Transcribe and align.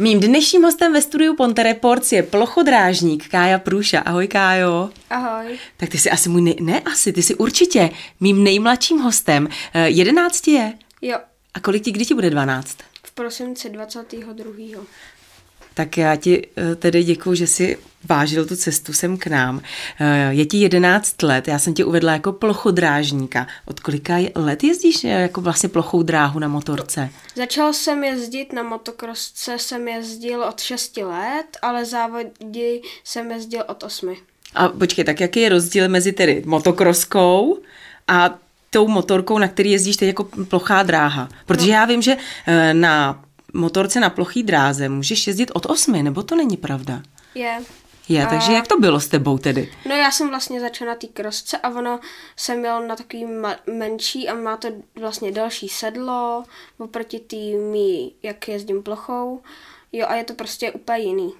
Mým 0.00 0.20
dnešním 0.20 0.62
hostem 0.62 0.92
ve 0.92 1.02
studiu 1.02 1.34
Ponte 1.36 1.62
Reports 1.62 2.12
je 2.12 2.22
plochodrážník 2.22 3.28
Kája 3.28 3.58
Průša. 3.58 4.00
Ahoj 4.00 4.28
Kájo. 4.28 4.90
Ahoj. 5.10 5.58
Tak 5.76 5.88
ty 5.88 5.98
jsi 5.98 6.10
asi 6.10 6.28
můj, 6.28 6.42
nej... 6.42 6.56
ne 6.60 6.80
asi, 6.80 7.12
ty 7.12 7.22
jsi 7.22 7.34
určitě 7.34 7.90
mým 8.20 8.44
nejmladším 8.44 8.98
hostem. 8.98 9.44
Uh, 9.44 9.50
jedenácti 9.82 10.50
je? 10.50 10.72
Jo. 11.02 11.18
A 11.54 11.60
kolik 11.60 11.84
ti, 11.84 11.92
kdy 11.92 12.04
ti 12.04 12.14
bude 12.14 12.30
dvanáct? 12.30 12.76
V 13.04 13.12
prosinci 13.12 13.70
22. 13.70 14.80
Tak 15.74 15.98
já 15.98 16.16
ti 16.16 16.46
eh, 16.56 16.74
tedy 16.74 17.04
děkuji, 17.04 17.34
že 17.34 17.46
jsi 17.46 17.78
vážil 18.04 18.46
tu 18.46 18.56
cestu 18.56 18.92
sem 18.92 19.16
k 19.16 19.26
nám. 19.26 19.60
Eh, 20.00 20.34
je 20.34 20.46
ti 20.46 20.56
11 20.56 21.22
let, 21.22 21.48
já 21.48 21.58
jsem 21.58 21.74
tě 21.74 21.84
uvedla 21.84 22.12
jako 22.12 22.32
plochodrážníka. 22.32 23.46
Od 23.66 23.80
kolika 23.80 24.16
let 24.34 24.64
jezdíš 24.64 25.04
eh, 25.04 25.08
jako 25.08 25.40
vlastně 25.40 25.68
plochou 25.68 26.02
dráhu 26.02 26.38
na 26.38 26.48
motorce? 26.48 27.10
Začal 27.34 27.72
jsem 27.72 28.04
jezdit 28.04 28.52
na 28.52 28.62
motokrosce, 28.62 29.58
jsem 29.58 29.88
jezdil 29.88 30.42
od 30.42 30.60
6 30.60 30.96
let, 30.96 31.56
ale 31.62 31.84
závody 31.84 32.80
jsem 33.04 33.30
jezdil 33.30 33.64
od 33.66 33.82
8. 33.82 34.14
A 34.54 34.68
počkej, 34.68 35.04
tak 35.04 35.20
jaký 35.20 35.40
je 35.40 35.48
rozdíl 35.48 35.88
mezi 35.88 36.12
tedy 36.12 36.42
motokroskou 36.46 37.58
a 38.08 38.38
tou 38.70 38.88
motorkou, 38.88 39.38
na 39.38 39.48
který 39.48 39.70
jezdíš 39.70 39.96
teď 39.96 40.06
jako 40.06 40.24
plochá 40.24 40.82
dráha? 40.82 41.28
Protože 41.46 41.66
no. 41.66 41.72
já 41.72 41.84
vím, 41.84 42.02
že 42.02 42.16
na 42.72 43.24
motorce 43.54 44.00
na 44.00 44.10
plochý 44.10 44.42
dráze 44.42 44.88
můžeš 44.88 45.26
jezdit 45.26 45.50
od 45.54 45.66
osmi, 45.66 46.02
nebo 46.02 46.22
to 46.22 46.36
není 46.36 46.56
pravda? 46.56 47.02
Je. 47.34 47.60
Je, 48.08 48.26
a... 48.26 48.28
takže 48.30 48.52
jak 48.52 48.66
to 48.66 48.80
bylo 48.80 49.00
s 49.00 49.08
tebou 49.08 49.38
tedy? 49.38 49.72
No 49.88 49.94
já 49.94 50.10
jsem 50.10 50.28
vlastně 50.28 50.60
začala 50.60 50.90
na 50.90 50.96
té 50.96 51.06
krosce 51.06 51.58
a 51.58 51.68
ono 51.70 52.00
jsem 52.36 52.58
měl 52.58 52.86
na 52.86 52.96
takový 52.96 53.24
ma- 53.24 53.58
menší 53.66 54.28
a 54.28 54.34
má 54.34 54.56
to 54.56 54.68
vlastně 55.00 55.32
další 55.32 55.68
sedlo 55.68 56.44
oproti 56.78 57.20
tými, 57.20 58.10
jak 58.22 58.48
jezdím 58.48 58.82
plochou. 58.82 59.42
Jo 59.92 60.06
a 60.08 60.14
je 60.14 60.24
to 60.24 60.34
prostě 60.34 60.72
úplně 60.72 60.98
jiný. 60.98 61.32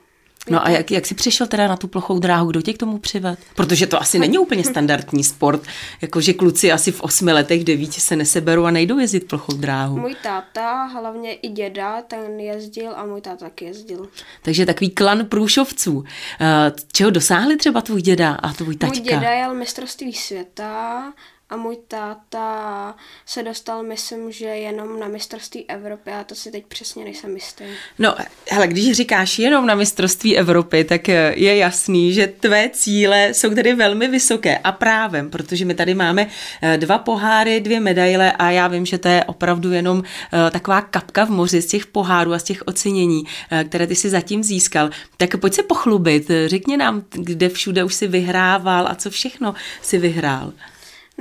No 0.50 0.66
a 0.66 0.68
jak, 0.68 0.90
jak 0.90 1.06
jsi 1.06 1.14
přišel 1.14 1.46
teda 1.46 1.68
na 1.68 1.76
tu 1.76 1.88
plochou 1.88 2.18
dráhu, 2.18 2.50
kdo 2.50 2.62
tě 2.62 2.72
k 2.72 2.78
tomu 2.78 2.98
přived? 2.98 3.38
Protože 3.54 3.86
to 3.86 4.00
asi 4.00 4.18
není 4.18 4.38
úplně 4.38 4.64
standardní 4.64 5.24
sport, 5.24 5.62
jakože 6.02 6.32
kluci 6.32 6.72
asi 6.72 6.92
v 6.92 7.00
osmi 7.00 7.32
letech, 7.32 7.64
devíti 7.64 8.00
se 8.00 8.16
neseberou 8.16 8.64
a 8.64 8.70
nejdou 8.70 8.98
jezdit 8.98 9.28
plochou 9.28 9.52
dráhu. 9.52 9.98
Můj 9.98 10.14
táta, 10.22 10.84
hlavně 10.84 11.34
i 11.34 11.48
děda, 11.48 12.02
ten 12.02 12.40
jezdil 12.40 12.92
a 12.96 13.06
můj 13.06 13.20
táta 13.20 13.36
taky 13.36 13.64
jezdil. 13.64 14.08
Takže 14.42 14.66
takový 14.66 14.90
klan 14.90 15.26
průšovců. 15.26 16.04
Eh, 16.40 16.72
čeho 16.92 17.10
dosáhli 17.10 17.56
třeba 17.56 17.80
tvůj 17.80 18.02
děda 18.02 18.32
a 18.34 18.52
tvůj 18.52 18.76
taťka? 18.76 18.96
Můj 18.96 19.04
děda 19.04 19.30
jel 19.30 19.54
mistrovství 19.54 20.12
světa 20.12 21.12
a 21.50 21.56
můj 21.56 21.76
táta 21.88 22.94
se 23.26 23.42
dostal, 23.42 23.82
myslím, 23.82 24.32
že 24.32 24.44
jenom 24.44 25.00
na 25.00 25.08
mistrovství 25.08 25.70
Evropy 25.70 26.10
a 26.10 26.24
to 26.24 26.34
si 26.34 26.50
teď 26.50 26.66
přesně 26.66 27.04
nejsem 27.04 27.34
jistý. 27.34 27.64
No, 27.98 28.14
hele, 28.50 28.68
když 28.68 28.92
říkáš 28.92 29.38
jenom 29.38 29.66
na 29.66 29.74
mistrovství 29.74 30.38
Evropy, 30.38 30.84
tak 30.84 31.08
eh, 31.08 31.32
je 31.36 31.56
jasný, 31.56 32.12
že 32.12 32.26
tvé 32.26 32.70
cíle 32.72 33.34
jsou 33.34 33.54
tedy 33.54 33.74
velmi 33.74 34.08
vysoké 34.08 34.58
a 34.58 34.72
právem, 34.72 35.30
protože 35.30 35.64
my 35.64 35.74
tady 35.74 35.94
máme 35.94 36.26
eh, 36.62 36.78
dva 36.78 36.98
poháry, 36.98 37.60
dvě 37.60 37.80
medaile 37.80 38.32
a 38.32 38.50
já 38.50 38.68
vím, 38.68 38.86
že 38.86 38.98
to 38.98 39.08
je 39.08 39.24
opravdu 39.24 39.72
jenom 39.72 40.02
eh, 40.02 40.50
taková 40.50 40.80
kapka 40.80 41.24
v 41.24 41.30
moři 41.30 41.62
z 41.62 41.66
těch 41.66 41.86
pohárů 41.86 42.32
a 42.32 42.38
z 42.38 42.42
těch 42.42 42.62
ocenění, 42.66 43.24
které 43.68 43.86
ty 43.86 43.94
si 43.94 44.10
zatím 44.10 44.44
získal. 44.44 44.90
Tak 45.16 45.36
pojď 45.36 45.54
se 45.54 45.62
pochlubit, 45.62 46.30
řekni 46.46 46.76
nám, 46.76 47.02
kde 47.10 47.48
všude 47.48 47.84
už 47.84 47.94
si 47.94 48.06
vyhrával 48.06 48.88
a 48.88 48.94
co 48.94 49.10
všechno 49.10 49.54
si 49.82 49.98
vyhrál. 49.98 50.52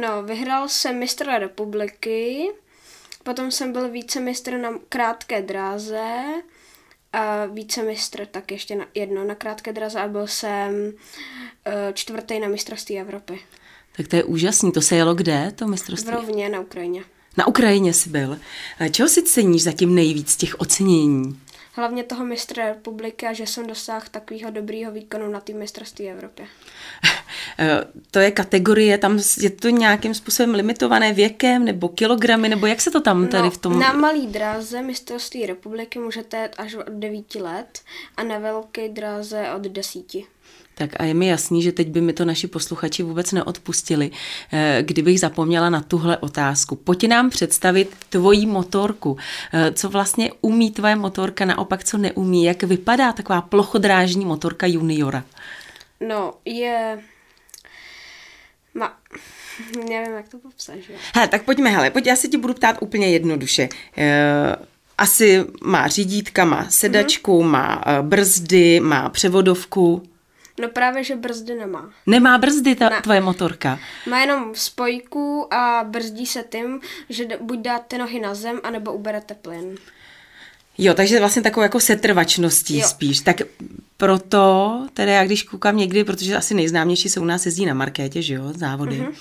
No, 0.01 0.23
vyhrál 0.23 0.69
jsem 0.69 0.99
mistra 0.99 1.39
republiky, 1.39 2.51
potom 3.23 3.51
jsem 3.51 3.71
byl 3.71 3.89
vícemistr 3.89 4.57
na 4.57 4.69
krátké 4.89 5.41
dráze, 5.41 6.23
a 7.13 7.45
vícemistr 7.45 8.25
tak 8.25 8.51
ještě 8.51 8.75
na, 8.75 8.85
jedno 8.95 9.23
na 9.23 9.35
krátké 9.35 9.73
draze 9.73 10.01
a 10.01 10.07
byl 10.07 10.27
jsem 10.27 10.73
uh, 10.85 11.73
čtvrtý 11.93 12.39
na 12.39 12.47
mistrovství 12.47 12.99
Evropy. 12.99 13.39
Tak 13.95 14.07
to 14.07 14.15
je 14.15 14.23
úžasný. 14.23 14.71
To 14.71 14.81
se 14.81 14.95
jelo 14.95 15.15
kde, 15.15 15.51
to 15.55 15.67
mistrovství? 15.67 16.11
V 16.11 16.15
Rovně 16.15 16.49
na 16.49 16.59
Ukrajině. 16.59 17.03
Na 17.37 17.47
Ukrajině 17.47 17.93
jsi 17.93 18.09
byl. 18.09 18.39
Čeho 18.91 19.09
si 19.09 19.23
ceníš 19.23 19.63
zatím 19.63 19.95
nejvíc 19.95 20.35
těch 20.35 20.59
ocenění? 20.59 21.39
Hlavně 21.79 22.03
toho 22.03 22.25
mistra 22.25 22.65
republiky 22.65 23.27
a 23.27 23.33
že 23.33 23.47
jsem 23.47 23.67
dosáhl 23.67 24.05
takového 24.11 24.51
dobrého 24.51 24.91
výkonu 24.91 25.31
na 25.31 25.39
tým 25.39 25.57
mistrovství 25.57 26.09
Evropy. 26.09 26.43
Eh, 27.59 27.85
to 28.11 28.19
je 28.19 28.31
kategorie, 28.31 28.97
tam 28.97 29.19
je 29.39 29.49
to 29.49 29.69
nějakým 29.69 30.13
způsobem 30.13 30.55
limitované 30.55 31.13
věkem 31.13 31.65
nebo 31.65 31.89
kilogramy, 31.89 32.49
nebo 32.49 32.65
jak 32.65 32.81
se 32.81 32.91
to 32.91 33.01
tam 33.01 33.27
tady 33.27 33.43
no, 33.43 33.51
v 33.51 33.57
tom... 33.57 33.79
na 33.79 33.93
malý 33.93 34.27
dráze 34.27 34.81
mistrovství 34.81 35.45
republiky 35.45 35.99
můžete 35.99 36.37
jet 36.37 36.55
až 36.57 36.75
od 36.75 36.89
9 36.89 37.35
let 37.35 37.81
a 38.17 38.23
na 38.23 38.37
velké 38.37 38.89
dráze 38.89 39.51
od 39.55 39.61
10. 39.61 39.99
Tak 40.79 40.89
a 40.99 41.03
je 41.03 41.13
mi 41.13 41.27
jasný, 41.27 41.61
že 41.63 41.71
teď 41.71 41.87
by 41.87 42.01
mi 42.01 42.13
to 42.13 42.25
naši 42.25 42.47
posluchači 42.47 43.03
vůbec 43.03 43.31
neodpustili, 43.31 44.11
eh, 44.51 44.79
kdybych 44.81 45.19
zapomněla 45.19 45.69
na 45.69 45.81
tuhle 45.81 46.17
otázku. 46.17 46.75
Pojď 46.75 47.07
nám 47.07 47.29
představit 47.29 47.95
tvoji 48.09 48.45
motorku. 48.45 49.17
Eh, 49.53 49.71
co 49.71 49.89
vlastně 49.89 50.31
umí 50.41 50.71
tvoje 50.71 50.95
motorka, 50.95 51.45
naopak 51.45 51.83
co 51.83 51.97
neumí? 51.97 52.43
Jak 52.43 52.63
vypadá 52.63 53.11
taková 53.11 53.41
plochodrážní 53.41 54.25
motorka 54.25 54.67
juniora? 54.67 55.23
No, 56.07 56.33
je... 56.45 56.99
Ma... 58.73 58.97
Nevím, 59.89 60.13
jak 60.13 60.29
to 60.29 60.37
popsat, 60.37 60.75
že? 60.75 60.93
Hele, 61.15 61.27
tak 61.27 61.43
pojďme, 61.43 61.69
hele, 61.69 61.89
pojď, 61.89 62.05
já 62.07 62.15
se 62.15 62.27
ti 62.27 62.37
budu 62.37 62.53
ptát 62.53 62.77
úplně 62.79 63.09
jednoduše. 63.09 63.69
E, 63.97 64.55
asi 64.97 65.45
má 65.63 65.87
řídítka, 65.87 66.45
má 66.45 66.65
sedačku, 66.69 67.43
mm-hmm. 67.43 67.47
má 67.47 67.83
brzdy, 68.01 68.79
má 68.79 69.09
převodovku. 69.09 70.08
No 70.61 70.69
právě, 70.69 71.03
že 71.03 71.15
brzdy 71.15 71.55
nemá. 71.55 71.89
Nemá 72.05 72.37
brzdy 72.37 72.75
ta 72.75 72.89
ne. 72.89 73.01
tvoje 73.01 73.21
motorka? 73.21 73.79
Má 74.09 74.19
jenom 74.19 74.55
spojku 74.55 75.53
a 75.53 75.83
brzdí 75.83 76.25
se 76.25 76.43
tím, 76.49 76.81
že 77.09 77.27
buď 77.41 77.59
dáte 77.59 77.97
nohy 77.97 78.19
na 78.19 78.35
zem, 78.35 78.59
anebo 78.63 78.93
uberete 78.93 79.33
plyn. 79.33 79.75
Jo, 80.77 80.93
takže 80.93 81.19
vlastně 81.19 81.41
takovou 81.41 81.63
jako 81.63 81.79
setrvačností 81.79 82.79
jo. 82.79 82.87
spíš. 82.87 83.19
Tak 83.19 83.41
proto, 83.97 84.87
teda 84.93 85.11
já 85.11 85.25
když 85.25 85.43
koukám 85.43 85.77
někdy, 85.77 86.03
protože 86.03 86.35
asi 86.35 86.53
nejznámější 86.53 87.09
se 87.09 87.19
u 87.19 87.25
nás 87.25 87.45
jezdí 87.45 87.65
na 87.65 87.73
markétě, 87.73 88.21
že 88.21 88.33
jo, 88.33 88.43
závody, 88.55 88.99
mm-hmm. 88.99 89.13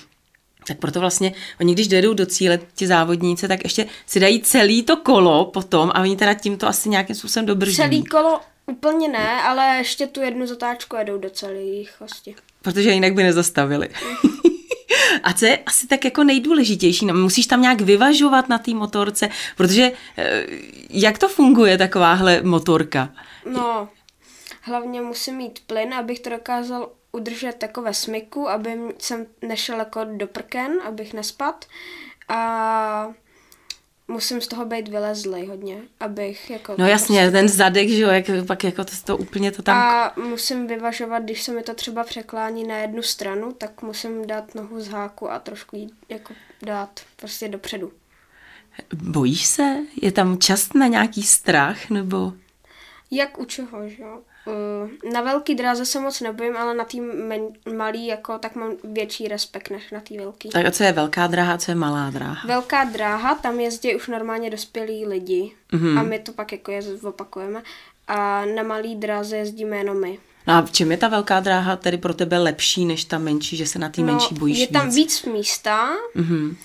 tak 0.67 0.77
proto 0.77 0.99
vlastně 0.99 1.33
oni, 1.59 1.73
když 1.73 1.87
dojedou 1.87 2.13
do 2.13 2.25
cíle 2.25 2.59
ti 2.75 2.87
závodníci, 2.87 3.47
tak 3.47 3.63
ještě 3.63 3.85
si 4.07 4.19
dají 4.19 4.41
celý 4.41 4.83
to 4.83 4.97
kolo 4.97 5.45
potom 5.45 5.91
a 5.93 6.01
oni 6.01 6.15
teda 6.15 6.33
tímto 6.33 6.67
asi 6.67 6.89
nějakým 6.89 7.15
způsobem 7.15 7.45
dobrží. 7.45 7.75
Celý 7.75 8.03
kolo 8.03 8.41
Úplně 8.69 9.07
ne, 9.07 9.41
ale 9.41 9.77
ještě 9.77 10.07
tu 10.07 10.21
jednu 10.21 10.47
zatáčku 10.47 10.95
jedou 10.95 11.17
do 11.17 11.29
celé 11.29 11.53
rychlosti. 11.53 12.35
Protože 12.61 12.91
jinak 12.91 13.13
by 13.13 13.23
nezastavili. 13.23 13.89
A 15.23 15.33
co 15.33 15.45
je 15.45 15.57
asi 15.57 15.87
tak 15.87 16.05
jako 16.05 16.23
nejdůležitější? 16.23 17.05
No, 17.05 17.13
musíš 17.13 17.47
tam 17.47 17.61
nějak 17.61 17.81
vyvažovat 17.81 18.49
na 18.49 18.57
té 18.57 18.71
motorce, 18.73 19.29
protože 19.57 19.91
eh, 20.17 20.45
jak 20.89 21.17
to 21.17 21.29
funguje 21.29 21.77
takováhle 21.77 22.41
motorka? 22.41 23.09
No, 23.45 23.89
hlavně 24.61 25.01
musím 25.01 25.35
mít 25.35 25.59
plyn, 25.67 25.93
abych 25.93 26.19
to 26.19 26.29
dokázal 26.29 26.89
udržet 27.11 27.55
takové 27.55 27.93
smyku, 27.93 28.49
aby 28.49 28.79
jsem 28.97 29.25
nešel 29.41 29.79
jako 29.79 30.03
do 30.03 30.27
prken, 30.27 30.71
abych 30.85 31.13
nespad. 31.13 31.65
A 32.27 33.13
musím 34.09 34.41
z 34.41 34.47
toho 34.47 34.65
být 34.65 34.87
vylezlej 34.87 35.47
hodně, 35.47 35.81
abych 35.99 36.49
jako... 36.49 36.75
No 36.77 36.87
jasně, 36.87 37.19
prostě... 37.19 37.31
ten 37.31 37.49
zadek, 37.49 37.89
že 37.89 38.01
jo, 38.01 38.09
jak 38.09 38.25
pak 38.47 38.63
jako 38.63 38.83
to, 38.83 38.91
to 39.05 39.17
úplně 39.17 39.51
to 39.51 39.61
tam... 39.61 39.77
A 39.77 40.13
musím 40.17 40.67
vyvažovat, 40.67 41.23
když 41.23 41.43
se 41.43 41.51
mi 41.51 41.63
to 41.63 41.73
třeba 41.73 42.03
překlání 42.03 42.67
na 42.67 42.77
jednu 42.77 43.01
stranu, 43.01 43.51
tak 43.51 43.81
musím 43.81 44.27
dát 44.27 44.55
nohu 44.55 44.81
z 44.81 44.87
háku 44.87 45.31
a 45.31 45.39
trošku 45.39 45.75
jí 45.75 45.89
jako 46.09 46.33
dát 46.65 46.99
prostě 47.15 47.47
dopředu. 47.47 47.91
Bojíš 48.93 49.45
se? 49.45 49.77
Je 50.01 50.11
tam 50.11 50.37
čas 50.37 50.73
na 50.73 50.87
nějaký 50.87 51.23
strach, 51.23 51.89
nebo... 51.89 52.33
Jak 53.11 53.39
u 53.39 53.45
čeho, 53.45 53.89
že 53.89 54.01
jo? 54.01 54.21
Eh, 54.49 55.09
na 55.13 55.21
velký 55.21 55.55
dráze 55.55 55.85
se 55.85 55.99
moc 55.99 56.21
nebojím, 56.21 56.57
ale 56.57 56.73
na 56.73 56.83
tým 56.83 57.11
malý 57.77 58.07
jako, 58.07 58.39
tak 58.39 58.55
mám 58.55 58.71
větší 58.83 59.27
respekt 59.27 59.69
než 59.69 59.91
na 59.91 59.99
tý 59.99 60.17
velký. 60.17 60.49
Tak 60.49 60.65
a 60.65 60.71
co 60.71 60.83
je 60.83 60.91
velká 60.91 61.27
dráha, 61.27 61.57
co 61.57 61.71
je 61.71 61.75
malá 61.75 62.09
dráha? 62.09 62.47
Velká 62.47 62.83
dráha, 62.83 63.35
tam 63.35 63.59
jezdí 63.59 63.95
už 63.95 64.07
normálně 64.07 64.49
dospělí 64.49 65.05
lidi 65.05 65.51
mm-hmm. 65.73 65.99
a 65.99 66.03
my 66.03 66.19
to 66.19 66.31
pak 66.31 66.51
jako 66.51 66.71
je 66.71 66.81
opakujeme. 67.03 67.63
A 68.07 68.45
na 68.45 68.63
malý 68.63 68.95
dráze 68.95 69.37
jezdíme 69.37 69.77
jenom 69.77 70.01
my. 70.01 70.19
No 70.47 70.53
a 70.53 70.61
v 70.61 70.71
čem 70.71 70.91
je 70.91 70.97
ta 70.97 71.07
velká 71.07 71.39
dráha 71.39 71.75
tedy 71.75 71.97
pro 71.97 72.13
tebe 72.13 72.37
lepší 72.37 72.85
než 72.85 73.05
ta 73.05 73.17
menší, 73.17 73.57
že 73.57 73.67
se 73.67 73.79
na 73.79 73.89
té 73.89 74.01
no, 74.01 74.07
menší 74.07 74.35
bojíš 74.35 74.59
Je 74.59 74.67
tam 74.67 74.89
víc, 74.89 74.95
víc 74.95 75.23
místa 75.33 75.89
mm-hmm. 76.15 76.55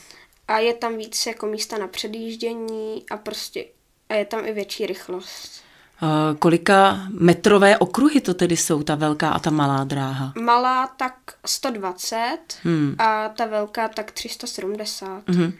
a 0.49 0.59
je 0.59 0.75
tam 0.75 0.97
víc 0.97 1.27
jako 1.27 1.47
místa 1.47 1.79
na 1.79 1.87
předjíždění 1.87 3.05
a 3.11 3.17
prostě 3.17 3.65
a 4.09 4.15
je 4.15 4.25
tam 4.25 4.47
i 4.47 4.53
větší 4.53 4.87
rychlost. 4.87 5.65
Uh, 6.03 6.37
kolika 6.39 7.01
metrové 7.11 7.79
okruhy 7.79 8.21
to 8.21 8.35
tedy 8.35 8.57
jsou, 8.57 8.83
ta 8.83 8.95
velká 8.95 9.31
a 9.31 9.39
ta 9.39 9.51
malá 9.51 9.85
dráha? 9.85 10.33
Malá 10.43 10.87
tak 10.87 11.15
120 11.47 12.39
hmm. 12.63 12.95
a 12.99 13.29
ta 13.29 13.47
velká 13.47 13.89
tak 13.89 14.13
370. 14.13 15.29
Hmm. 15.29 15.53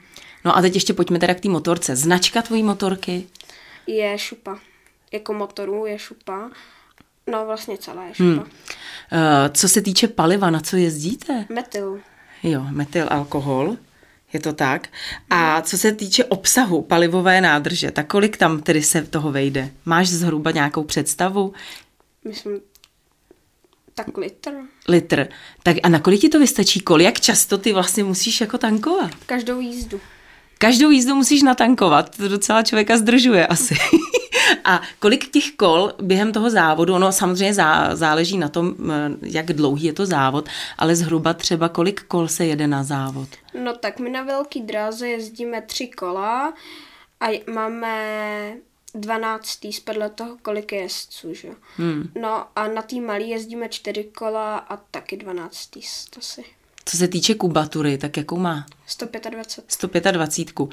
No 0.45 0.57
a 0.57 0.61
teď 0.61 0.75
ještě 0.75 0.95
pojďme 0.95 1.19
teda 1.19 1.35
k 1.35 1.41
té 1.41 1.49
motorce. 1.49 1.97
Značka 1.97 2.43
tvojí 2.43 2.63
motorky? 2.63 3.27
Je 3.87 4.19
šupa. 4.19 4.59
jako 5.13 5.33
motorů 5.33 5.87
je 5.87 5.99
šupa. 5.99 6.51
No 7.27 7.47
vlastně 7.47 7.79
celá 7.79 8.05
je 8.05 8.15
šupa. 8.15 8.25
Hmm. 8.31 8.39
Uh, 8.39 8.47
co 9.53 9.69
se 9.69 9.83
týče 9.83 10.09
paliva, 10.09 10.51
na 10.51 10.61
co 10.61 10.77
jezdíte? 10.77 11.47
Metyl. 11.49 12.01
Jo, 12.43 12.67
metyl 12.71 13.07
alkohol. 13.11 13.77
Je 14.35 14.41
to 14.41 14.53
tak. 14.53 14.89
A 15.31 15.63
co 15.63 15.79
se 15.79 15.93
týče 15.93 16.25
obsahu 16.25 16.83
palivové 16.83 17.41
nádrže, 17.41 17.91
tak 17.91 18.07
kolik 18.07 18.37
tam 18.37 18.63
tedy 18.63 18.83
se 18.83 19.03
toho 19.03 19.33
vejde? 19.33 19.71
Máš 19.85 20.09
zhruba 20.09 20.51
nějakou 20.51 20.85
představu? 20.85 21.53
Myslím, 22.25 22.61
tak 23.95 24.19
litr. 24.19 24.51
Litr. 24.89 25.27
Tak 25.63 25.77
a 25.83 25.89
na 25.89 25.99
kolik 25.99 26.21
ti 26.21 26.29
to 26.29 26.39
vystačí 26.39 26.81
kol? 26.81 27.01
Jak 27.01 27.21
často 27.21 27.59
ty 27.59 27.73
vlastně 27.73 28.05
musíš 28.05 28.41
jako 28.41 28.59
tankovat? 28.59 29.11
Každou 29.27 29.61
jízdu. 29.61 30.01
Každou 30.59 30.91
jízdu 30.91 31.15
musíš 31.15 31.43
natankovat, 31.43 32.17
to 32.17 32.29
docela 32.29 32.63
člověka 32.63 32.97
zdržuje 32.97 33.47
asi. 33.47 33.75
A 34.65 34.81
kolik 34.99 35.31
těch 35.31 35.51
kol 35.57 35.93
během 36.03 36.33
toho 36.33 36.51
závodu, 36.51 36.95
ono 36.95 37.13
samozřejmě 37.13 37.55
zá, 37.55 37.97
záleží 37.97 38.39
na 38.39 38.49
tom, 38.49 38.75
jak 39.23 39.47
dlouhý 39.47 39.85
je 39.85 39.93
to 39.93 40.07
závod, 40.07 40.49
ale 40.79 40.97
zhruba 40.97 41.35
třeba 41.35 41.69
kolik 41.69 42.03
kol 42.03 42.29
se 42.29 42.47
jede 42.47 42.67
na 42.67 42.85
závod? 42.85 43.29
No 43.65 43.77
tak 43.77 44.01
my 44.01 44.11
na 44.11 44.23
velký 44.23 44.61
dráze 44.61 45.09
jezdíme 45.09 45.63
tři 45.63 45.87
kola 45.87 46.55
a 47.21 47.43
máme 47.53 48.57
12. 48.95 49.59
podle 49.85 50.11
toho, 50.11 50.37
kolik 50.43 50.73
je 50.73 50.81
jezdců, 50.81 51.35
že? 51.35 51.49
Hmm. 51.77 52.11
No 52.21 52.47
a 52.57 52.69
na 52.69 52.83
tý 52.83 53.01
malý 53.01 53.29
jezdíme 53.29 53.69
čtyři 53.69 54.05
kola 54.05 54.57
a 54.57 54.77
taky 54.77 55.17
12. 55.17 55.71
to 56.11 56.21
si. 56.21 56.45
Co 56.85 56.97
se 56.97 57.09
týče 57.09 57.35
kubatury, 57.35 57.99
tak 57.99 58.17
jakou 58.17 58.37
má? 58.37 58.67
125. 58.87 59.65
125. 59.69 60.61
Uh, 60.61 60.71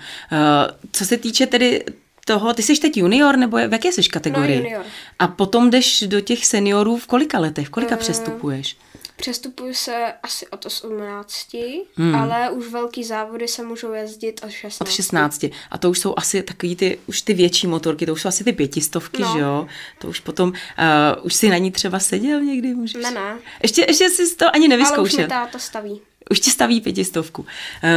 co 0.91 1.05
se 1.05 1.17
týče 1.17 1.47
tedy 1.47 1.85
toho, 2.25 2.53
ty 2.53 2.63
jsi 2.63 2.75
teď 2.75 2.97
junior, 2.97 3.37
nebo 3.37 3.57
v 3.57 3.71
jaké 3.71 3.91
jsi 3.91 4.03
kategorii? 4.03 4.59
No, 4.59 4.63
junior. 4.63 4.85
A 5.19 5.27
potom 5.27 5.69
jdeš 5.69 6.03
do 6.07 6.21
těch 6.21 6.45
seniorů 6.45 6.97
v 6.97 7.07
kolika 7.07 7.39
letech, 7.39 7.67
v 7.67 7.69
kolika 7.69 7.95
uh, 7.95 7.99
přestupuješ? 7.99 8.77
Přestupuju 9.21 9.73
se 9.73 10.13
asi 10.23 10.47
od 10.47 10.65
18, 10.65 11.55
hmm. 11.95 12.15
ale 12.15 12.49
už 12.49 12.67
velký 12.67 13.03
závody 13.03 13.47
se 13.47 13.63
můžou 13.63 13.93
jezdit 13.93 14.41
od 14.43 14.49
16. 14.49 14.81
Od 14.81 14.91
16. 14.91 15.45
A 15.71 15.77
to 15.77 15.89
už 15.89 15.99
jsou 15.99 16.13
asi 16.17 16.43
takový 16.43 16.75
ty, 16.75 16.99
už 17.07 17.21
ty 17.21 17.33
větší 17.33 17.67
motorky, 17.67 18.05
to 18.05 18.13
už 18.13 18.21
jsou 18.21 18.27
asi 18.27 18.43
ty 18.43 18.53
pětistovky, 18.53 19.21
no. 19.21 19.33
že 19.33 19.39
jo? 19.39 19.67
To 19.99 20.07
už 20.07 20.19
potom, 20.19 20.49
uh, 20.49 21.25
už 21.25 21.33
si 21.33 21.49
na 21.49 21.57
ní 21.57 21.71
třeba 21.71 21.99
seděl 21.99 22.41
někdy? 22.41 22.73
Můžeš? 22.73 23.03
Ne, 23.03 23.11
ne. 23.11 23.37
Ještě, 23.63 23.81
ještě 23.81 24.09
jsi 24.09 24.35
to 24.35 24.55
ani 24.55 24.67
nevyzkoušel. 24.67 24.99
Ale 24.99 25.07
už 25.07 25.17
mi 25.17 25.27
táta 25.27 25.59
staví 25.59 26.01
už 26.31 26.39
ti 26.39 26.49
staví 26.49 26.81
pětistovku. 26.81 27.45
Eh, 27.83 27.89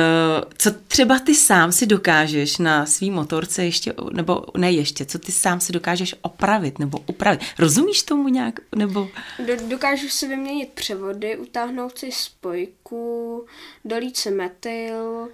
co 0.59 0.71
třeba 0.71 1.19
ty 1.19 1.35
sám 1.35 1.73
si 1.73 1.87
dokážeš 1.87 2.59
na 2.59 2.87
svý 2.87 3.11
motorce 3.11 3.65
ještě, 3.65 3.95
nebo 4.13 4.45
ne 4.57 4.73
ještě, 4.73 5.05
co 5.05 5.19
ty 5.19 5.33
sám 5.33 5.61
si 5.61 5.73
dokážeš 5.73 6.15
opravit 6.23 6.79
nebo 6.79 6.99
upravit? 7.07 7.41
Rozumíš 7.59 8.03
tomu 8.03 8.29
nějak? 8.29 8.61
Nebo... 8.75 9.09
Dokážu 9.69 10.09
si 10.09 10.29
vyměnit 10.29 10.69
převody, 10.69 11.37
utáhnout 11.37 11.99
si 11.99 12.13
spojku, 12.13 13.47
dolít 13.85 14.17
si 14.17 14.31
metyl 14.31 15.29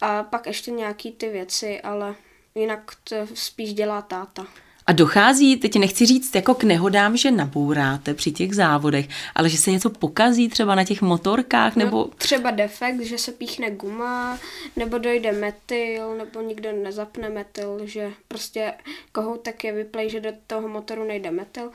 a 0.00 0.22
pak 0.22 0.46
ještě 0.46 0.70
nějaký 0.70 1.12
ty 1.12 1.28
věci, 1.28 1.80
ale 1.80 2.14
jinak 2.54 2.92
to 3.04 3.16
spíš 3.34 3.74
dělá 3.74 4.02
táta. 4.02 4.46
A 4.90 4.92
dochází, 4.92 5.56
teď 5.56 5.76
nechci 5.78 6.06
říct 6.06 6.34
jako 6.34 6.54
k 6.54 6.64
nehodám, 6.64 7.16
že 7.16 7.30
nabouráte 7.30 8.14
při 8.14 8.32
těch 8.32 8.54
závodech, 8.54 9.08
ale 9.34 9.48
že 9.48 9.58
se 9.58 9.70
něco 9.70 9.90
pokazí 9.90 10.48
třeba 10.48 10.74
na 10.74 10.84
těch 10.84 11.02
motorkách, 11.02 11.76
nebo... 11.76 11.96
No, 11.96 12.10
třeba 12.18 12.50
defekt, 12.50 13.00
že 13.00 13.18
se 13.18 13.32
píchne 13.32 13.70
guma, 13.70 14.38
nebo 14.76 14.98
dojde 14.98 15.32
metyl, 15.32 16.16
nebo 16.18 16.40
nikdo 16.40 16.72
nezapne 16.72 17.28
metyl, 17.28 17.80
že 17.84 18.10
prostě 18.28 18.72
kohoutek 19.12 19.64
je 19.64 19.72
vyplej, 19.72 20.10
že 20.10 20.20
do 20.20 20.30
toho 20.46 20.68
motoru 20.68 21.04
nejde 21.04 21.30
metyl, 21.30 21.70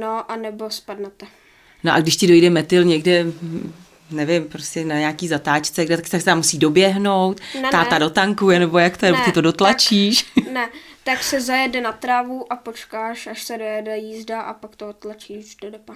no 0.00 0.30
a 0.30 0.36
nebo 0.36 0.70
spadnete. 0.70 1.26
No 1.84 1.92
a 1.94 2.00
když 2.00 2.16
ti 2.16 2.26
dojde 2.26 2.50
metyl 2.50 2.84
někde 2.84 3.26
nevím, 4.10 4.44
prostě 4.44 4.84
na 4.84 4.98
nějaký 4.98 5.28
zatáčce, 5.28 5.84
kde 5.84 5.96
tak 5.96 6.06
se 6.06 6.24
tam 6.24 6.38
musí 6.38 6.58
doběhnout, 6.58 7.40
ne, 7.62 7.70
táta 7.70 7.94
ne. 7.94 8.00
dotankuje, 8.00 8.58
nebo 8.58 8.78
jak 8.78 8.96
to 8.96 9.06
je, 9.06 9.12
ne, 9.12 9.22
ty 9.24 9.32
to 9.32 9.40
dotlačíš. 9.40 10.22
Tak, 10.22 10.52
ne, 10.52 10.68
tak 11.04 11.22
se 11.22 11.40
zajede 11.40 11.80
na 11.80 11.92
trávu 11.92 12.52
a 12.52 12.56
počkáš, 12.56 13.26
až 13.26 13.42
se 13.42 13.58
dojede 13.58 13.98
jízda 13.98 14.40
a 14.40 14.54
pak 14.54 14.76
to 14.76 14.88
otlačíš 14.88 15.56
do 15.56 15.70
depa. 15.70 15.94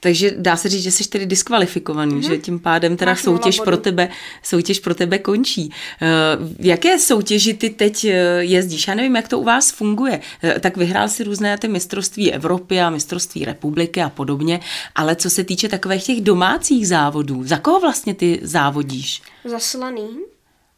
Takže 0.00 0.34
dá 0.36 0.56
se 0.56 0.68
říct, 0.68 0.82
že 0.82 0.90
jsi 0.90 1.08
tedy 1.08 1.26
diskvalifikovaný, 1.26 2.14
mm-hmm. 2.14 2.28
že 2.28 2.38
tím 2.38 2.58
pádem 2.58 2.96
teda 2.96 3.10
Máš 3.10 3.22
soutěž 3.22 3.60
pro 3.60 3.76
tebe, 3.76 4.08
soutěž 4.42 4.80
pro 4.80 4.94
tebe 4.94 5.18
končí. 5.18 5.70
Uh, 5.70 6.48
jaké 6.58 6.98
soutěži 6.98 7.54
ty 7.54 7.70
teď 7.70 8.04
eh, 8.04 8.10
jezdíš? 8.38 8.88
Já 8.88 8.94
nevím, 8.94 9.16
jak 9.16 9.28
to 9.28 9.38
u 9.38 9.44
vás 9.44 9.70
funguje. 9.70 10.20
Uh, 10.44 10.50
tak 10.60 10.76
vyhrál 10.76 11.08
si 11.08 11.24
různé 11.24 11.58
ty 11.58 11.68
mistrovství 11.68 12.32
Evropy 12.32 12.80
a 12.80 12.90
mistrovství 12.90 13.44
republiky 13.44 14.02
a 14.02 14.10
podobně, 14.10 14.60
ale 14.94 15.16
co 15.16 15.30
se 15.30 15.44
týče 15.44 15.68
takových 15.68 16.04
těch 16.04 16.20
domácích 16.20 16.88
závodů, 16.88 17.44
za 17.44 17.56
koho 17.56 17.80
vlastně 17.80 18.14
ty 18.14 18.40
závodíš? 18.42 19.22
Zaslaný. 19.44 20.08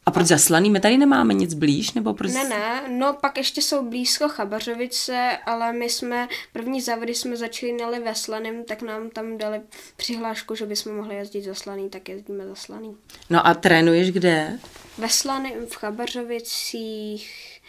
A 0.05 0.11
proč 0.11 0.27
zaslaný? 0.27 0.69
My 0.69 0.79
tady 0.79 0.97
nemáme 0.97 1.33
nic 1.33 1.53
blíž? 1.53 1.93
Nebo 1.93 2.13
proč... 2.13 2.33
Ne, 2.33 2.49
ne, 2.49 2.83
no 2.89 3.13
pak 3.21 3.37
ještě 3.37 3.61
jsou 3.61 3.89
blízko 3.89 4.29
Chabařovice, 4.29 5.37
ale 5.45 5.73
my 5.73 5.89
jsme, 5.89 6.27
první 6.53 6.81
závody 6.81 7.15
jsme 7.15 7.37
začínali 7.37 7.99
ve 7.99 8.15
Slaném, 8.15 8.63
tak 8.63 8.81
nám 8.81 9.09
tam 9.09 9.37
dali 9.37 9.61
přihlášku, 9.95 10.55
že 10.55 10.65
bychom 10.65 10.95
mohli 10.95 11.15
jezdit 11.15 11.41
zaslaný, 11.43 11.89
tak 11.89 12.09
jezdíme 12.09 12.47
zaslaný. 12.47 12.97
No 13.29 13.47
a 13.47 13.53
trénuješ 13.53 14.11
kde? 14.11 14.59
Ve 14.97 15.09
Slaném, 15.09 15.65
v 15.65 15.75
Chabařovicích 15.75 17.59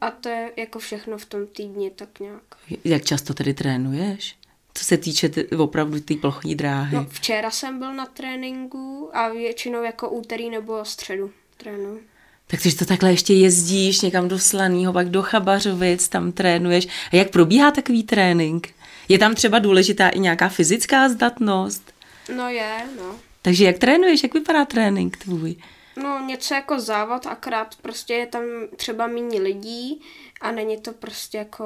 a 0.00 0.10
to 0.10 0.28
je 0.28 0.52
jako 0.56 0.78
všechno 0.78 1.18
v 1.18 1.26
tom 1.26 1.46
týdni 1.46 1.90
tak 1.90 2.20
nějak. 2.20 2.42
Jak 2.84 3.04
často 3.04 3.34
tedy 3.34 3.54
trénuješ? 3.54 4.36
Co 4.74 4.84
se 4.84 4.96
týče 4.96 5.28
t- 5.28 5.44
opravdu 5.56 6.00
té 6.00 6.14
plochní 6.14 6.54
dráhy? 6.54 6.96
No, 6.96 7.06
včera 7.10 7.50
jsem 7.50 7.78
byl 7.78 7.94
na 7.94 8.06
tréninku 8.06 9.10
a 9.16 9.28
většinou 9.28 9.82
jako 9.82 10.10
úterý 10.10 10.50
nebo 10.50 10.84
středu 10.84 11.30
trénuji. 11.62 12.02
Tak 12.46 12.60
když 12.60 12.74
to 12.74 12.84
takhle 12.84 13.10
ještě 13.10 13.34
jezdíš 13.34 14.00
někam 14.00 14.28
do 14.28 14.38
Slaného, 14.38 14.92
pak 14.92 15.08
do 15.08 15.22
Chabařovic, 15.22 16.08
tam 16.08 16.32
trénuješ. 16.32 16.88
A 17.12 17.16
jak 17.16 17.30
probíhá 17.30 17.70
takový 17.70 18.02
trénink? 18.02 18.68
Je 19.08 19.18
tam 19.18 19.34
třeba 19.34 19.58
důležitá 19.58 20.08
i 20.08 20.18
nějaká 20.18 20.48
fyzická 20.48 21.08
zdatnost? 21.08 21.92
No 22.36 22.48
je, 22.48 22.72
no. 22.96 23.14
Takže 23.42 23.64
jak 23.64 23.78
trénuješ? 23.78 24.22
Jak 24.22 24.34
vypadá 24.34 24.64
trénink 24.64 25.16
tvůj? 25.16 25.56
No 26.02 26.20
něco 26.26 26.54
jako 26.54 26.80
závod, 26.80 27.26
akorát 27.26 27.74
prostě 27.82 28.14
je 28.14 28.26
tam 28.26 28.42
třeba 28.76 29.06
méně 29.06 29.40
lidí 29.40 30.00
a 30.40 30.52
není 30.52 30.80
to 30.80 30.92
prostě 30.92 31.38
jako, 31.38 31.64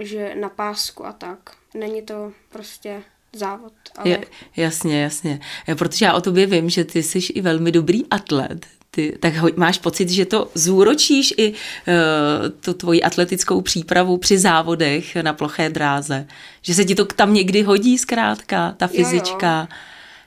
že 0.00 0.34
na 0.34 0.48
pásku 0.48 1.06
a 1.06 1.12
tak. 1.12 1.38
Není 1.74 2.02
to 2.02 2.32
prostě 2.48 3.02
závod. 3.32 3.72
Ale... 3.96 4.08
Je, 4.08 4.24
jasně, 4.56 5.02
jasně. 5.02 5.40
Protože 5.78 6.04
já 6.04 6.12
o 6.12 6.20
tobě 6.20 6.46
vím, 6.46 6.70
že 6.70 6.84
ty 6.84 7.02
jsi 7.02 7.18
i 7.18 7.40
velmi 7.40 7.72
dobrý 7.72 8.02
atlet 8.10 8.66
ty, 8.96 9.12
tak 9.20 9.36
ho, 9.36 9.48
máš 9.56 9.78
pocit, 9.78 10.08
že 10.08 10.24
to 10.24 10.48
zúročíš 10.54 11.34
i 11.36 11.52
uh, 11.52 12.48
tu 12.60 12.72
tvoji 12.72 13.02
atletickou 13.02 13.60
přípravu 13.60 14.16
při 14.16 14.38
závodech 14.38 15.16
na 15.16 15.32
ploché 15.32 15.68
dráze? 15.68 16.26
Že 16.62 16.74
se 16.74 16.84
ti 16.84 16.94
to 16.94 17.04
tam 17.04 17.34
někdy 17.34 17.62
hodí 17.62 17.98
zkrátka, 17.98 18.74
ta 18.76 18.86
fyzička? 18.86 19.56
Jo, 19.60 19.66
jo. 19.70 19.76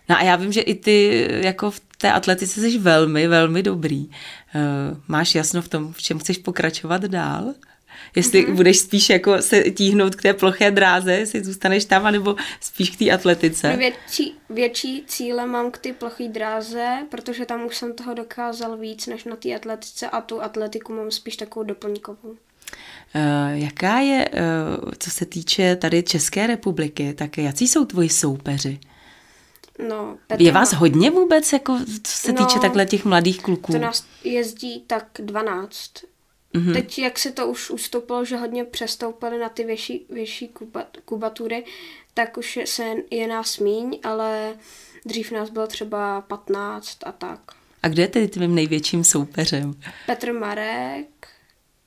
No 0.09 0.17
a 0.17 0.21
já 0.21 0.35
vím, 0.35 0.51
že 0.51 0.61
i 0.61 0.75
ty 0.75 1.27
jako 1.41 1.71
v 1.71 1.81
té 1.97 2.11
atletice 2.11 2.61
jsi 2.61 2.77
velmi, 2.77 3.27
velmi 3.27 3.63
dobrý. 3.63 4.05
Uh, 4.05 4.11
máš 5.07 5.35
jasno 5.35 5.61
v 5.61 5.67
tom, 5.67 5.93
v 5.93 6.01
čem 6.01 6.19
chceš 6.19 6.37
pokračovat 6.37 7.01
dál? 7.01 7.53
Jestli 8.15 8.45
mm-hmm. 8.45 8.55
budeš 8.55 8.79
spíš 8.79 9.09
jako 9.09 9.41
se 9.41 9.63
tíhnout 9.63 10.15
k 10.15 10.21
té 10.21 10.33
ploché 10.33 10.71
dráze, 10.71 11.13
jestli 11.13 11.43
zůstaneš 11.43 11.85
tam, 11.85 12.05
anebo 12.05 12.35
spíš 12.61 12.89
k 12.89 12.99
té 12.99 13.11
atletice? 13.11 13.75
Větší, 13.77 14.37
větší 14.49 15.03
cíle 15.07 15.45
mám 15.45 15.71
k 15.71 15.77
té 15.77 15.93
ploché 15.93 16.27
dráze, 16.27 16.97
protože 17.09 17.45
tam 17.45 17.65
už 17.65 17.77
jsem 17.77 17.93
toho 17.93 18.13
dokázal 18.13 18.77
víc 18.77 19.07
než 19.07 19.23
na 19.23 19.35
té 19.35 19.55
atletice 19.55 20.09
a 20.09 20.21
tu 20.21 20.41
atletiku 20.41 20.93
mám 20.93 21.11
spíš 21.11 21.35
takovou 21.35 21.65
doplňkovou. 21.65 22.29
Uh, 23.15 23.51
jaká 23.53 23.99
je, 23.99 24.29
uh, 24.29 24.91
co 24.97 25.09
se 25.09 25.25
týče 25.25 25.75
tady 25.75 26.03
České 26.03 26.47
republiky, 26.47 27.13
tak 27.13 27.37
jaký 27.37 27.67
jsou 27.67 27.85
tvoji 27.85 28.09
soupeři? 28.09 28.79
No, 29.89 30.17
Petr 30.27 30.41
je 30.41 30.51
vás 30.51 30.73
hodně 30.73 31.11
vůbec, 31.11 31.53
jako, 31.53 31.79
co 32.03 32.17
se 32.17 32.31
no, 32.31 32.37
týče 32.37 32.59
takhle 32.59 32.85
těch 32.85 33.05
mladých 33.05 33.41
kluků? 33.41 33.71
To 33.71 33.79
nás 33.79 34.05
jezdí 34.23 34.83
tak 34.87 35.05
12. 35.19 35.91
Mm-hmm. 36.53 36.73
Teď, 36.73 36.99
jak 36.99 37.19
se 37.19 37.31
to 37.31 37.47
už 37.47 37.69
ustoupilo, 37.69 38.25
že 38.25 38.37
hodně 38.37 38.63
přestoupili 38.63 39.39
na 39.39 39.49
ty 39.49 39.63
větší, 39.63 40.05
větší 40.09 40.47
kubat, 40.47 40.97
kubatury, 41.05 41.65
tak 42.13 42.37
už 42.37 42.59
se 42.65 42.95
je 43.11 43.27
nás 43.27 43.59
míň, 43.59 43.99
ale 44.03 44.57
dřív 45.05 45.31
nás 45.31 45.49
bylo 45.49 45.67
třeba 45.67 46.21
15 46.21 46.97
a 47.05 47.11
tak. 47.11 47.39
A 47.83 47.87
kde 47.87 48.03
je 48.03 48.07
tedy 48.07 48.27
tvým 48.27 48.55
největším 48.55 49.03
soupeřem? 49.03 49.73
Petr 50.05 50.33
Marek, 50.33 51.27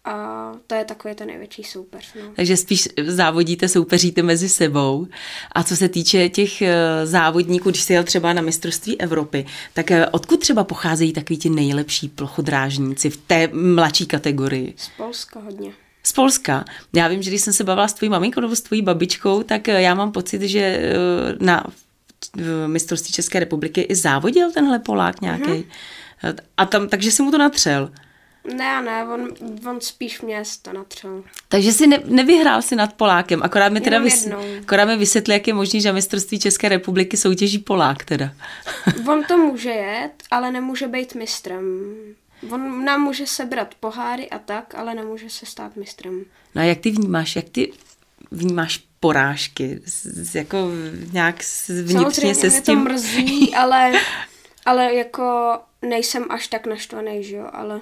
a 0.04 0.52
to 0.66 0.74
je 0.74 0.84
takový 0.84 1.14
ten 1.14 1.26
největší 1.26 1.64
soupeř. 1.64 2.14
No. 2.14 2.32
Takže 2.36 2.56
spíš 2.56 2.88
závodíte, 3.06 3.68
soupeříte 3.68 4.22
mezi 4.22 4.48
sebou. 4.48 5.06
A 5.52 5.62
co 5.62 5.76
se 5.76 5.88
týče 5.88 6.28
těch 6.28 6.62
eh, 6.62 7.06
závodníků, 7.06 7.70
když 7.70 7.82
jsi 7.82 7.92
jel 7.92 8.04
třeba 8.04 8.32
na 8.32 8.42
mistrovství 8.42 9.00
Evropy, 9.00 9.46
tak 9.74 9.90
eh, 9.90 10.06
odkud 10.06 10.40
třeba 10.40 10.64
pocházejí 10.64 11.12
takový 11.12 11.38
ti 11.38 11.50
nejlepší 11.50 12.08
plochodrážníci 12.08 13.10
v 13.10 13.16
té 13.16 13.48
mladší 13.52 14.06
kategorii? 14.06 14.74
Z 14.76 14.88
Polska 14.96 15.40
hodně. 15.40 15.72
Z 16.02 16.12
Polska. 16.12 16.64
Já 16.92 17.08
vím, 17.08 17.22
že 17.22 17.30
když 17.30 17.42
jsem 17.42 17.52
se 17.52 17.64
bavila 17.64 17.88
s 17.88 17.94
tvojí 17.94 18.10
maminkou 18.10 18.40
nebo 18.40 18.56
s 18.56 18.60
tvojí 18.60 18.82
babičkou, 18.82 19.42
tak 19.42 19.68
eh, 19.68 19.82
já 19.82 19.94
mám 19.94 20.12
pocit, 20.12 20.42
že 20.42 20.92
na 21.40 21.64
mistrovství 22.66 23.12
České 23.12 23.40
republiky 23.40 23.80
i 23.80 23.94
závodil 23.94 24.52
tenhle 24.52 24.78
Polák 24.78 25.20
nějaký. 25.20 25.44
Mm-hmm. 25.44 26.34
A 26.56 26.66
tam, 26.66 26.88
takže 26.88 27.10
si 27.10 27.22
mu 27.22 27.30
to 27.30 27.38
natřel. 27.38 27.90
Ne, 28.44 28.82
ne, 28.82 29.04
on, 29.04 29.28
on 29.68 29.80
spíš 29.80 30.20
mě 30.20 30.42
to 30.62 30.72
natřel. 30.72 31.24
Takže 31.48 31.72
si 31.72 31.86
ne, 31.86 32.02
nevyhrál 32.04 32.62
si 32.62 32.76
nad 32.76 32.92
Polákem, 32.92 33.42
akorát 33.42 33.72
mi 33.72 33.80
teda 33.80 33.98
vys, 33.98 34.28
akorát 34.62 34.84
mi 34.84 34.96
vysvětli, 34.96 35.34
jak 35.34 35.46
je 35.46 35.54
možný, 35.54 35.80
že 35.80 35.92
mistrovství 35.92 36.38
České 36.38 36.68
republiky 36.68 37.16
soutěží 37.16 37.58
Polák 37.58 38.04
teda. 38.04 38.32
on 39.08 39.24
to 39.24 39.36
může 39.36 39.70
jet, 39.70 40.12
ale 40.30 40.52
nemůže 40.52 40.88
být 40.88 41.14
mistrem. 41.14 41.94
On 42.50 42.84
nám 42.84 43.00
může 43.00 43.26
sebrat 43.26 43.74
poháry 43.80 44.30
a 44.30 44.38
tak, 44.38 44.74
ale 44.74 44.94
nemůže 44.94 45.30
se 45.30 45.46
stát 45.46 45.76
mistrem. 45.76 46.24
No 46.54 46.62
a 46.62 46.64
jak 46.64 46.78
ty 46.78 46.90
vnímáš, 46.90 47.36
jak 47.36 47.48
ty 47.48 47.72
vnímáš 48.30 48.84
porážky? 49.00 49.80
Z, 49.84 50.34
jako 50.34 50.70
nějak 51.12 51.36
vnitřně 51.68 52.34
se 52.34 52.50
s 52.50 52.62
tím... 52.62 52.78
to 52.78 52.90
mrzí, 52.90 53.54
ale, 53.54 53.92
ale 54.66 54.94
jako 54.94 55.58
nejsem 55.82 56.24
až 56.30 56.46
tak 56.46 56.66
naštvaný, 56.66 57.24
že 57.24 57.36
jo, 57.36 57.48
ale 57.52 57.80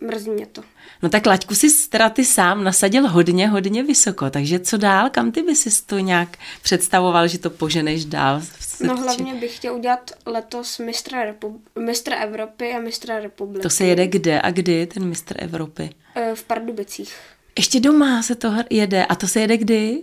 mrzí 0.00 0.30
mě 0.30 0.46
to. 0.46 0.62
No 1.02 1.08
tak 1.08 1.26
laťku 1.26 1.54
si 1.54 1.88
teda 1.88 2.10
ty 2.10 2.24
sám 2.24 2.64
nasadil 2.64 3.08
hodně, 3.08 3.48
hodně 3.48 3.82
vysoko, 3.82 4.30
takže 4.30 4.58
co 4.58 4.76
dál, 4.76 5.10
kam 5.10 5.32
ty 5.32 5.42
by 5.42 5.56
si 5.56 5.84
to 5.86 5.98
nějak 5.98 6.36
představoval, 6.62 7.28
že 7.28 7.38
to 7.38 7.50
poženeš 7.50 8.04
dál? 8.04 8.42
No 8.80 8.96
hlavně 8.96 9.34
bych 9.34 9.56
chtěl 9.56 9.74
udělat 9.74 10.10
letos 10.26 10.78
mistra, 10.78 11.32
Repu- 11.32 11.60
mistra 11.78 12.16
Evropy 12.16 12.72
a 12.72 12.80
mistra 12.80 13.18
republiky. 13.18 13.62
To 13.62 13.70
se 13.70 13.84
jede 13.84 14.06
kde 14.06 14.40
a 14.40 14.50
kdy, 14.50 14.86
ten 14.86 15.04
mistr 15.04 15.36
Evropy? 15.38 15.90
E, 16.14 16.34
v 16.34 16.44
Pardubicích. 16.44 17.16
Ještě 17.58 17.80
doma 17.80 18.22
se 18.22 18.34
to 18.34 18.54
jede. 18.70 19.04
A 19.04 19.14
to 19.14 19.28
se 19.28 19.40
jede 19.40 19.56
kdy? 19.56 20.02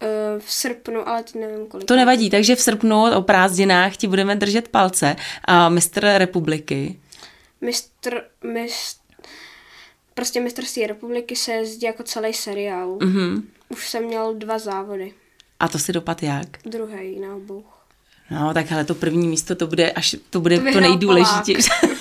E, 0.00 0.40
v 0.40 0.52
srpnu, 0.52 1.08
ale 1.08 1.22
teď 1.22 1.34
nevím 1.34 1.66
kolik. 1.66 1.86
To 1.86 1.96
nevadí, 1.96 2.30
takže 2.30 2.56
v 2.56 2.60
srpnu 2.60 3.16
o 3.16 3.22
prázdninách 3.22 3.96
ti 3.96 4.08
budeme 4.08 4.36
držet 4.36 4.68
palce. 4.68 5.16
A 5.44 5.68
mistr 5.68 6.00
republiky? 6.16 7.00
Mistr, 7.60 8.22
mistr, 8.44 8.95
prostě 10.16 10.40
mistrovství 10.40 10.86
republiky 10.86 11.36
se 11.36 11.52
jezdí 11.52 11.86
jako 11.86 12.02
celý 12.02 12.32
seriál. 12.32 12.96
Mm-hmm. 12.96 13.42
Už 13.68 13.88
jsem 13.88 14.04
měl 14.04 14.34
dva 14.34 14.58
závody. 14.58 15.14
A 15.60 15.68
to 15.68 15.78
si 15.78 15.92
dopad 15.92 16.22
jak? 16.22 16.46
Druhý 16.64 17.20
na 17.20 17.34
obou. 17.36 17.64
No, 18.30 18.54
tak 18.54 18.66
hele, 18.66 18.84
to 18.84 18.94
první 18.94 19.28
místo, 19.28 19.54
to 19.54 19.66
bude 19.66 19.90
až 19.90 20.16
to, 20.30 20.40
bude 20.40 20.60
to, 20.60 20.72
to 20.72 20.80
nejdůležitější. 20.80 21.68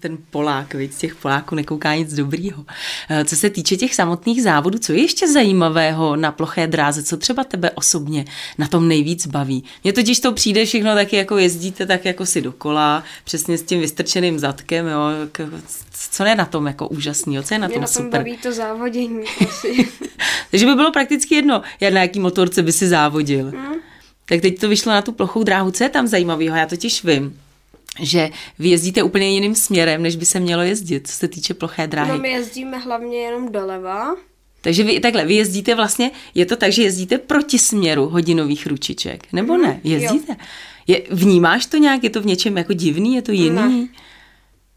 ten 0.00 0.18
Polák, 0.30 0.74
víc 0.74 0.98
těch 0.98 1.14
Poláků 1.14 1.54
nekouká 1.54 1.94
nic 1.94 2.14
dobrýho. 2.14 2.64
Eh, 3.10 3.24
co 3.24 3.36
se 3.36 3.50
týče 3.50 3.76
těch 3.76 3.94
samotných 3.94 4.42
závodů, 4.42 4.78
co 4.78 4.92
je 4.92 5.00
ještě 5.00 5.28
zajímavého 5.28 6.16
na 6.16 6.32
ploché 6.32 6.66
dráze, 6.66 7.02
co 7.02 7.16
třeba 7.16 7.44
tebe 7.44 7.70
osobně 7.70 8.24
na 8.58 8.68
tom 8.68 8.88
nejvíc 8.88 9.26
baví? 9.26 9.64
Mně 9.84 9.92
totiž 9.92 10.20
to 10.20 10.32
přijde 10.32 10.64
všechno 10.66 10.94
taky, 10.94 11.16
jako 11.16 11.38
jezdíte 11.38 11.86
tak 11.86 12.04
jako 12.04 12.26
si 12.26 12.40
dokola, 12.40 13.04
přesně 13.24 13.58
s 13.58 13.62
tím 13.62 13.80
vystrčeným 13.80 14.38
zadkem, 14.38 14.86
jo, 14.86 15.00
co 16.10 16.24
je 16.24 16.34
na 16.34 16.44
tom 16.44 16.66
jako 16.66 16.88
úžasný, 16.88 17.42
co 17.42 17.54
je 17.54 17.58
na 17.58 17.66
Mě 17.66 17.74
tom 17.74 17.82
na 17.82 17.88
tom 17.88 18.04
super? 18.04 18.20
baví 18.20 18.36
to 18.36 18.52
závodění 18.52 19.24
Takže 20.50 20.66
by 20.66 20.74
bylo 20.74 20.92
prakticky 20.92 21.34
jedno, 21.34 21.62
jak 21.80 21.92
na 21.92 22.00
jaký 22.00 22.20
motorce 22.20 22.62
by 22.62 22.72
si 22.72 22.88
závodil. 22.88 23.50
Hmm. 23.50 23.74
Tak 24.28 24.40
teď 24.40 24.60
to 24.60 24.68
vyšlo 24.68 24.92
na 24.92 25.02
tu 25.02 25.12
plochou 25.12 25.42
dráhu. 25.42 25.70
Co 25.70 25.84
je 25.84 25.90
tam 25.90 26.06
zajímavého? 26.06 26.56
Já 26.56 26.66
totiž 26.66 27.04
vím, 27.04 27.40
že 27.98 28.30
vy 28.58 28.68
jezdíte 28.68 29.02
úplně 29.02 29.30
jiným 29.30 29.54
směrem, 29.54 30.02
než 30.02 30.16
by 30.16 30.26
se 30.26 30.40
mělo 30.40 30.62
jezdit, 30.62 31.08
co 31.08 31.12
se 31.12 31.28
týče 31.28 31.54
ploché 31.54 31.86
dráhy. 31.86 32.12
No 32.12 32.18
my 32.18 32.30
jezdíme 32.30 32.78
hlavně 32.78 33.18
jenom 33.18 33.52
doleva. 33.52 34.16
Takže 34.60 34.84
vy 34.84 35.00
takhle, 35.00 35.24
vy 35.24 35.34
jezdíte 35.34 35.74
vlastně, 35.74 36.10
je 36.34 36.46
to 36.46 36.56
tak, 36.56 36.72
že 36.72 36.82
jezdíte 36.82 37.18
proti 37.18 37.58
směru 37.58 38.08
hodinových 38.08 38.66
ručiček, 38.66 39.32
nebo 39.32 39.54
mm, 39.54 39.62
ne? 39.62 39.80
Jezdíte? 39.84 40.36
Je, 40.86 41.02
vnímáš 41.10 41.66
to 41.66 41.76
nějak? 41.76 42.04
Je 42.04 42.10
to 42.10 42.20
v 42.20 42.26
něčem 42.26 42.56
jako 42.56 42.72
divný? 42.72 43.14
Je 43.14 43.22
to 43.22 43.32
jiný? 43.32 43.90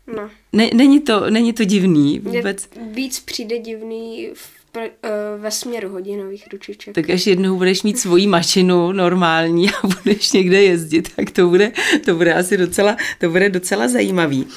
Ne. 0.08 0.14
ne. 0.16 0.30
ne 0.54 0.70
není, 0.74 1.00
to, 1.00 1.30
není 1.30 1.54
to 1.54 1.64
divný 1.64 2.20
vůbec? 2.20 2.68
Je, 2.76 2.94
víc 2.94 3.20
přijde 3.20 3.60
divný 3.60 4.30
v 4.34 4.63
pr- 4.74 4.90
uh, 5.36 5.42
ve 5.42 5.52
směru 5.52 5.90
hodinových 5.90 6.48
ručiček. 6.52 6.96
Tak 6.96 7.10
až 7.10 7.28
jednou 7.28 7.58
budeš 7.58 7.84
mít 7.84 8.00
svoji 8.00 8.28
mašinu 8.28 8.92
normální 8.92 9.70
a 9.70 9.88
budeš 10.04 10.32
někde 10.32 10.62
jezdit, 10.62 11.16
tak 11.16 11.32
to 11.32 11.48
bude, 11.48 11.72
to 12.06 12.16
bude 12.16 12.34
asi 12.34 12.58
docela, 12.58 12.98
to 13.20 13.30
bude 13.30 13.50
docela 13.50 13.88
zajímavý. 13.88 14.44
Uh, 14.44 14.52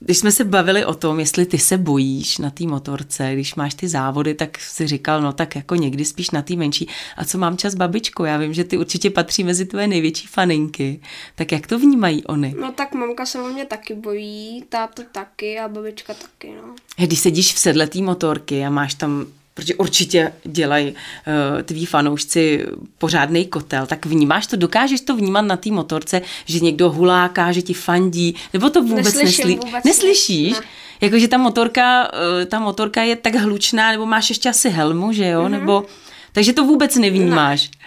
když 0.00 0.18
jsme 0.18 0.32
se 0.32 0.44
bavili 0.44 0.84
o 0.84 0.94
tom, 0.94 1.20
jestli 1.20 1.46
ty 1.46 1.58
se 1.58 1.78
bojíš 1.78 2.38
na 2.38 2.50
té 2.50 2.64
motorce, 2.64 3.30
když 3.34 3.54
máš 3.54 3.74
ty 3.74 3.88
závody, 3.88 4.34
tak 4.34 4.58
si 4.60 4.86
říkal, 4.86 5.22
no 5.22 5.32
tak 5.32 5.56
jako 5.56 5.74
někdy 5.74 6.04
spíš 6.04 6.30
na 6.30 6.42
té 6.42 6.56
menší. 6.56 6.88
A 7.16 7.24
co 7.24 7.38
mám 7.38 7.56
čas 7.56 7.74
babičko? 7.74 8.24
Já 8.24 8.36
vím, 8.36 8.54
že 8.54 8.64
ty 8.64 8.78
určitě 8.78 9.10
patří 9.10 9.44
mezi 9.44 9.66
tvoje 9.66 9.86
největší 9.86 10.26
faninky. 10.26 11.00
Tak 11.34 11.52
jak 11.52 11.66
to 11.66 11.78
vnímají 11.78 12.24
oni? 12.24 12.54
No 12.60 12.72
tak 12.72 12.94
mamka 12.94 13.26
se 13.26 13.40
o 13.40 13.48
mě 13.48 13.64
taky 13.64 13.94
bojí, 13.94 14.64
táta 14.68 15.02
taky 15.12 15.58
a 15.58 15.68
babička 15.68 16.14
taky, 16.14 16.54
no. 16.62 16.74
Když 17.06 17.18
sedíš 17.18 17.54
v 17.54 17.58
sedle 17.58 17.86
té 17.86 17.98
motorky 17.98 18.64
a 18.64 18.70
máš 18.70 18.94
tam 18.94 19.26
protože 19.56 19.74
určitě 19.74 20.32
dělají 20.44 20.90
uh, 20.90 21.62
tví 21.62 21.86
fanoušci 21.86 22.66
pořádný 22.98 23.46
kotel, 23.46 23.86
tak 23.86 24.06
vnímáš 24.06 24.46
to, 24.46 24.56
dokážeš 24.56 25.00
to 25.00 25.16
vnímat 25.16 25.40
na 25.40 25.56
té 25.56 25.70
motorce, 25.70 26.22
že 26.44 26.60
někdo 26.60 26.90
huláká, 26.90 27.52
že 27.52 27.62
ti 27.62 27.74
fandí, 27.74 28.34
nebo 28.52 28.70
to 28.70 28.82
vůbec 28.82 29.04
Neslyším, 29.04 29.48
neslí... 29.48 29.56
vůbec 29.66 29.84
neslyšíš? 29.84 30.52
Ne. 30.52 30.66
Jakože 31.00 31.28
ta 31.28 31.38
motorka, 31.38 32.12
uh, 32.12 32.44
ta 32.44 32.58
motorka 32.58 33.02
je 33.02 33.16
tak 33.16 33.34
hlučná, 33.34 33.92
nebo 33.92 34.06
máš 34.06 34.28
ještě 34.28 34.48
asi 34.48 34.70
helmu, 34.70 35.12
že 35.12 35.26
jo, 35.28 35.42
mm-hmm. 35.42 35.50
nebo... 35.50 35.84
Takže 36.32 36.52
to 36.52 36.64
vůbec 36.64 36.96
nevnímáš. 36.96 37.70
Ne. 37.70 37.86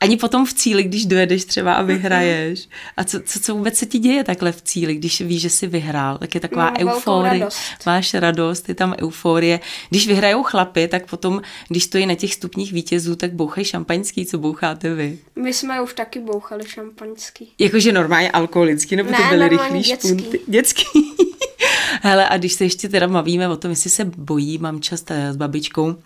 Ani 0.00 0.16
potom 0.16 0.46
v 0.46 0.54
cíli, 0.54 0.82
když 0.82 1.06
dojedeš 1.06 1.44
třeba 1.44 1.74
a 1.74 1.82
vyhraješ. 1.82 2.68
A 2.96 3.04
co, 3.04 3.20
co, 3.20 3.40
co 3.40 3.54
vůbec 3.54 3.76
se 3.76 3.86
ti 3.86 3.98
děje 3.98 4.24
takhle 4.24 4.52
v 4.52 4.62
cíli, 4.62 4.94
když 4.94 5.20
víš, 5.20 5.42
že 5.42 5.50
jsi 5.50 5.66
vyhrál? 5.66 6.18
Tak 6.18 6.34
je 6.34 6.40
taková 6.40 6.78
euforie. 6.78 7.48
Máš 7.86 8.14
radost, 8.14 8.68
je 8.68 8.74
tam 8.74 8.94
euforie. 9.02 9.60
Když 9.90 10.06
vyhrajou 10.06 10.42
chlapy, 10.42 10.88
tak 10.88 11.10
potom, 11.10 11.42
když 11.68 11.84
stojí 11.84 12.06
na 12.06 12.14
těch 12.14 12.34
stupních 12.34 12.72
vítězů, 12.72 13.16
tak 13.16 13.32
bouchají 13.32 13.64
šampaňský. 13.64 14.26
Co 14.26 14.38
boucháte 14.38 14.94
vy? 14.94 15.18
My 15.36 15.54
jsme 15.54 15.80
už 15.80 15.94
taky 15.94 16.20
bouchali 16.20 16.68
šampaňský. 16.68 17.52
Jakože 17.58 17.92
normálně 17.92 18.30
alkoholický, 18.30 18.96
nebo 18.96 19.10
ne, 19.10 19.18
to 19.18 19.24
byly 19.28 19.48
rychlý 19.48 19.80
dětský. 19.80 20.08
špunty? 20.08 20.40
Dětský. 20.46 20.84
Hele, 22.02 22.28
a 22.28 22.36
když 22.38 22.52
se 22.52 22.64
ještě 22.64 22.88
teda 22.88 23.08
bavíme 23.08 23.48
o 23.48 23.56
tom, 23.56 23.70
jestli 23.70 23.90
se 23.90 24.04
bojí, 24.04 24.58
mám 24.58 24.80
čas 24.80 25.04
s 25.30 25.36
babičkou, 25.36 25.96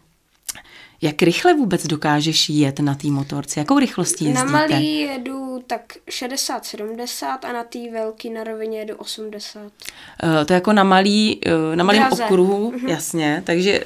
jak 1.02 1.22
rychle 1.22 1.54
vůbec 1.54 1.86
dokážeš 1.86 2.48
jet 2.48 2.80
na 2.80 2.94
té 2.94 3.08
motorce? 3.08 3.60
Jakou 3.60 3.78
rychlostí 3.78 4.24
jezdíte? 4.24 4.44
Na 4.44 4.52
malý 4.52 5.00
jedu 5.00 5.62
tak 5.66 5.80
60-70 6.08 7.38
a 7.42 7.52
na 7.52 7.64
té 7.64 7.78
velký 7.92 8.30
na 8.30 8.44
rovině 8.44 8.78
jedu 8.78 8.96
80. 8.96 9.60
Uh, 9.62 9.70
to 10.46 10.52
je 10.52 10.54
jako 10.54 10.72
na 10.72 10.84
malý, 10.84 11.40
uh, 11.46 11.76
na 11.76 11.84
malém 11.84 12.12
okruhu, 12.12 12.70
uh-huh. 12.70 12.88
jasně, 12.88 13.42
takže 13.46 13.84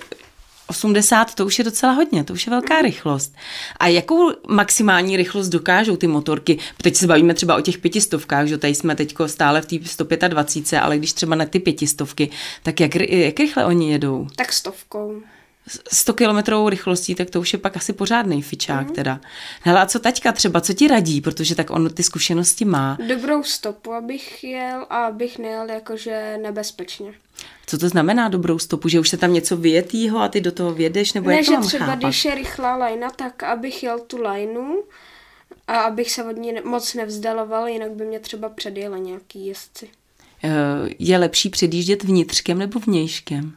80 0.68 1.34
to 1.34 1.46
už 1.46 1.58
je 1.58 1.64
docela 1.64 1.92
hodně, 1.92 2.24
to 2.24 2.32
už 2.32 2.46
je 2.46 2.50
velká 2.50 2.74
mm. 2.74 2.82
rychlost. 2.82 3.34
A 3.76 3.86
jakou 3.86 4.32
maximální 4.48 5.16
rychlost 5.16 5.48
dokážou 5.48 5.96
ty 5.96 6.06
motorky? 6.06 6.58
Teď 6.82 6.96
se 6.96 7.06
bavíme 7.06 7.34
třeba 7.34 7.56
o 7.56 7.60
těch 7.60 7.78
pětistovkách, 7.78 8.46
že 8.46 8.58
tady 8.58 8.74
jsme 8.74 8.96
teď 8.96 9.14
stále 9.26 9.60
v 9.60 9.66
té 9.66 9.76
125, 9.84 10.78
ale 10.78 10.98
když 10.98 11.12
třeba 11.12 11.36
na 11.36 11.44
ty 11.44 11.58
pětistovky, 11.58 12.30
tak 12.62 12.80
jak, 12.80 12.94
jak 13.10 13.40
rychle 13.40 13.64
oni 13.64 13.92
jedou? 13.92 14.26
Tak 14.36 14.52
stovkou. 14.52 15.22
100 15.92 16.14
kilometrovou 16.14 16.68
rychlostí, 16.68 17.14
tak 17.14 17.30
to 17.30 17.40
už 17.40 17.52
je 17.52 17.58
pak 17.58 17.76
asi 17.76 17.92
pořádný 17.92 18.42
fičák 18.42 18.88
mm. 18.88 18.94
teda. 18.94 19.20
Hele, 19.62 19.80
a 19.80 19.86
co 19.86 19.98
taťka 19.98 20.32
třeba, 20.32 20.60
co 20.60 20.72
ti 20.72 20.88
radí, 20.88 21.20
protože 21.20 21.54
tak 21.54 21.70
on 21.70 21.90
ty 21.90 22.02
zkušenosti 22.02 22.64
má? 22.64 22.98
Dobrou 23.08 23.42
stopu, 23.42 23.92
abych 23.92 24.44
jel 24.44 24.86
a 24.90 25.04
abych 25.04 25.38
nejel 25.38 25.70
jakože 25.70 26.38
nebezpečně. 26.42 27.12
Co 27.66 27.78
to 27.78 27.88
znamená 27.88 28.28
dobrou 28.28 28.58
stopu? 28.58 28.88
Že 28.88 29.00
už 29.00 29.08
se 29.08 29.16
tam 29.16 29.32
něco 29.32 29.56
vyjetýho 29.56 30.18
a 30.18 30.28
ty 30.28 30.40
do 30.40 30.52
toho 30.52 30.74
vědeš? 30.74 31.12
Nebo 31.12 31.28
ne, 31.28 31.36
jak 31.36 31.46
to 31.46 31.52
že 31.52 31.58
třeba 31.66 31.86
chápat? 31.86 32.04
když 32.04 32.24
je 32.24 32.34
rychlá 32.34 32.76
lajna, 32.76 33.10
tak 33.10 33.42
abych 33.42 33.82
jel 33.82 33.98
tu 33.98 34.22
lajnu 34.22 34.82
a 35.66 35.78
abych 35.78 36.10
se 36.10 36.24
od 36.24 36.36
ní 36.36 36.52
moc 36.64 36.94
nevzdaloval, 36.94 37.68
jinak 37.68 37.90
by 37.90 38.04
mě 38.04 38.20
třeba 38.20 38.48
předjeli 38.48 39.00
nějaký 39.00 39.46
jezdci. 39.46 39.88
Eh, 40.44 40.50
je 40.98 41.18
lepší 41.18 41.50
předjíždět 41.50 42.04
vnitřkem 42.04 42.58
nebo 42.58 42.80
vnějškem? 42.80 43.52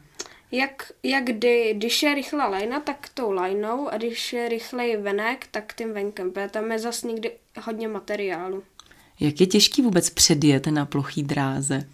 Jak, 0.52 0.92
jak 1.02 1.24
kdy, 1.24 1.74
když 1.76 2.02
je 2.02 2.14
rychlá 2.14 2.48
lajna, 2.48 2.80
tak 2.80 3.08
tou 3.14 3.32
lajnou 3.32 3.88
a 3.88 3.96
když 3.96 4.32
je 4.32 4.48
rychlej 4.48 4.96
venek, 4.96 5.46
tak 5.50 5.74
tím 5.74 5.92
venkem, 5.92 6.30
protože 6.30 6.48
tam 6.48 6.72
je 6.72 6.78
zase 6.78 7.06
někdy 7.06 7.30
hodně 7.62 7.88
materiálu. 7.88 8.62
Jak 9.20 9.40
je 9.40 9.46
těžký 9.46 9.82
vůbec 9.82 10.10
předjet 10.10 10.66
na 10.66 10.86
plochý 10.86 11.22
dráze? 11.22 11.88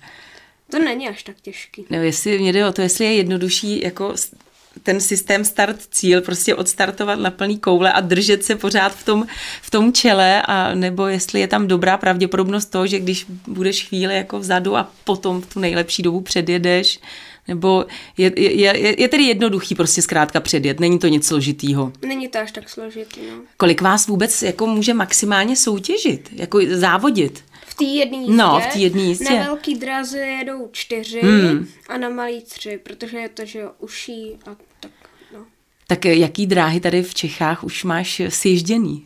To 0.70 0.78
není 0.78 1.08
až 1.08 1.22
tak 1.22 1.36
těžký. 1.42 1.86
No, 1.90 2.02
jestli 2.02 2.38
mě 2.38 2.52
jde 2.52 2.66
o 2.66 2.72
to, 2.72 2.82
jestli 2.82 3.04
je 3.04 3.14
jednodušší 3.14 3.80
jako 3.80 4.14
ten 4.82 5.00
systém 5.00 5.44
start-cíl, 5.44 6.20
prostě 6.20 6.54
odstartovat 6.54 7.18
na 7.18 7.30
plný 7.30 7.58
koule 7.58 7.92
a 7.92 8.00
držet 8.00 8.44
se 8.44 8.56
pořád 8.56 8.88
v 8.88 9.04
tom, 9.04 9.26
v 9.62 9.70
tom 9.70 9.92
čele, 9.92 10.42
a 10.42 10.74
nebo 10.74 11.06
jestli 11.06 11.40
je 11.40 11.48
tam 11.48 11.66
dobrá 11.66 11.96
pravděpodobnost 11.96 12.66
toho, 12.66 12.86
že 12.86 12.98
když 12.98 13.26
budeš 13.46 13.88
chvíli 13.88 14.14
jako 14.14 14.38
vzadu 14.38 14.76
a 14.76 14.92
potom 15.04 15.42
v 15.42 15.54
tu 15.54 15.60
nejlepší 15.60 16.02
dobu 16.02 16.20
předjedeš, 16.20 17.00
Nebo 17.48 17.86
je, 18.16 18.32
je, 18.40 18.78
je, 18.78 19.00
je 19.02 19.08
tedy 19.08 19.22
jednoduchý 19.24 19.74
prostě 19.74 20.02
zkrátka 20.02 20.40
předjet, 20.40 20.80
není 20.80 20.98
to 20.98 21.06
nic 21.06 21.26
složitýho. 21.26 21.92
Není 22.06 22.28
to 22.28 22.38
až 22.38 22.52
tak 22.52 22.68
složitý, 22.68 23.20
no. 23.30 23.42
Kolik 23.56 23.80
vás 23.80 24.06
vůbec 24.06 24.42
jako 24.42 24.66
může 24.66 24.94
maximálně 24.94 25.56
soutěžit, 25.56 26.28
jako 26.32 26.58
závodit? 26.70 27.44
V 27.66 27.74
té 27.74 27.84
jedné 27.84 28.16
jízdě. 28.16 28.32
No, 28.32 28.60
v 28.60 28.72
té 28.72 28.78
jedné 28.78 29.02
jízdě. 29.02 29.38
Na 29.38 29.44
velký 29.44 29.74
draze 29.74 30.18
jedou 30.18 30.68
čtyři 30.72 31.20
hmm. 31.20 31.68
a 31.88 31.98
na 31.98 32.08
malý 32.08 32.42
tři, 32.42 32.80
protože 32.82 33.16
je 33.18 33.28
to, 33.28 33.44
že 33.44 33.58
jo, 33.58 33.70
uší 33.78 34.38
a 34.46 34.56
tak, 34.80 34.90
no. 35.34 35.46
Tak 35.86 36.04
jaký 36.04 36.46
dráhy 36.46 36.80
tady 36.80 37.02
v 37.02 37.14
Čechách 37.14 37.64
už 37.64 37.84
máš 37.84 38.22
sježděný? 38.28 39.04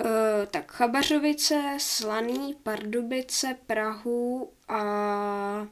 Uh, 0.00 0.06
tak 0.50 0.72
Chabařovice, 0.72 1.62
Slaný, 1.78 2.54
Pardubice, 2.62 3.56
Prahu 3.66 4.50
a 4.68 5.66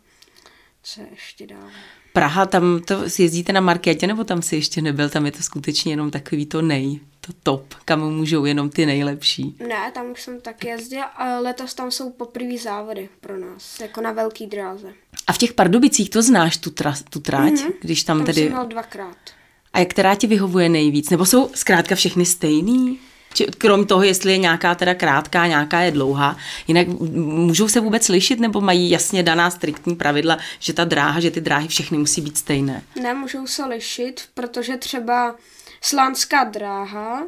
co 0.87 1.01
ještě 1.11 1.47
dál? 1.47 1.71
Praha, 2.13 2.47
tam 2.47 2.81
to 2.87 3.03
jezdíte 3.19 3.53
na 3.53 3.61
markétě, 3.61 4.07
nebo 4.07 4.25
tam 4.25 4.43
si 4.43 4.57
ještě 4.57 4.83
nebyl? 4.83 5.09
Tam 5.09 5.27
je 5.27 5.33
to 5.33 5.43
skutečně 5.43 5.93
jenom 5.93 6.11
takový 6.11 6.47
to 6.47 6.63
nej, 6.63 7.01
to 7.21 7.33
top, 7.43 7.75
kam 7.85 8.01
můžou 8.01 8.45
jenom 8.45 8.71
ty 8.71 8.87
nejlepší. 8.87 9.57
Ne, 9.69 9.91
tam 9.95 10.11
už 10.11 10.23
jsem 10.23 10.41
tak 10.41 10.65
jezdil 10.65 11.03
a 11.17 11.39
letos 11.39 11.75
tam 11.75 11.91
jsou 11.91 12.11
poprvé 12.11 12.59
závody 12.59 13.09
pro 13.21 13.39
nás, 13.39 13.81
jako 13.81 14.01
na 14.01 14.13
velký 14.13 14.47
dráze. 14.47 14.93
A 15.27 15.33
v 15.33 15.39
těch 15.39 15.53
Pardubicích 15.53 16.11
to 16.11 16.23
znáš, 16.23 16.57
tu, 16.57 16.71
tra, 16.71 16.95
tu 17.11 17.21
tráť? 17.21 17.53
Mm-hmm. 17.53 17.73
Když 17.81 18.03
tam, 18.03 18.19
tam 18.19 18.27
tedy... 18.27 18.49
jsem 18.49 18.69
dvakrát. 18.69 19.17
A 19.73 19.79
jak 19.79 19.89
která 19.89 20.15
ti 20.15 20.27
vyhovuje 20.27 20.69
nejvíc? 20.69 21.11
Nebo 21.11 21.27
jsou 21.27 21.51
zkrátka 21.55 21.95
všechny 21.95 22.27
stejný? 22.27 22.99
Či, 23.37 23.47
krom 23.47 23.87
toho, 23.87 24.03
jestli 24.03 24.33
je 24.33 24.39
nějaká 24.39 24.75
teda 24.75 24.95
krátká, 24.95 25.47
nějaká 25.47 25.81
je 25.81 25.91
dlouhá. 25.91 26.37
Jinak 26.69 26.89
můžou 27.17 27.69
se 27.69 27.81
vůbec 27.81 28.09
lišit 28.09 28.41
nebo 28.41 28.61
mají 28.61 28.91
jasně 28.91 29.23
daná 29.23 29.51
striktní 29.51 29.97
pravidla, 29.97 30.39
že 30.59 30.73
ta 30.73 30.85
dráha, 30.85 31.21
že 31.21 31.31
ty 31.31 31.41
dráhy 31.41 31.69
všechny 31.69 31.99
musí 31.99 32.21
být 32.21 32.39
stejné? 32.39 32.83
Ne, 33.03 33.15
můžou 33.15 33.47
se 33.47 33.65
lišit, 33.65 34.23
protože 34.35 34.77
třeba 34.77 35.35
slánská 35.81 36.45
dráha 36.45 37.23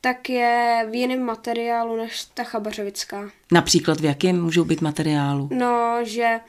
tak 0.00 0.30
je 0.30 0.86
v 0.90 0.94
jiném 0.94 1.22
materiálu 1.22 1.96
než 1.96 2.24
ta 2.34 2.44
chabařovická. 2.44 3.30
Například 3.52 4.00
v 4.00 4.04
jakém 4.04 4.42
můžou 4.42 4.64
být 4.64 4.80
materiálu? 4.80 5.48
No, 5.52 5.98
že 6.02 6.40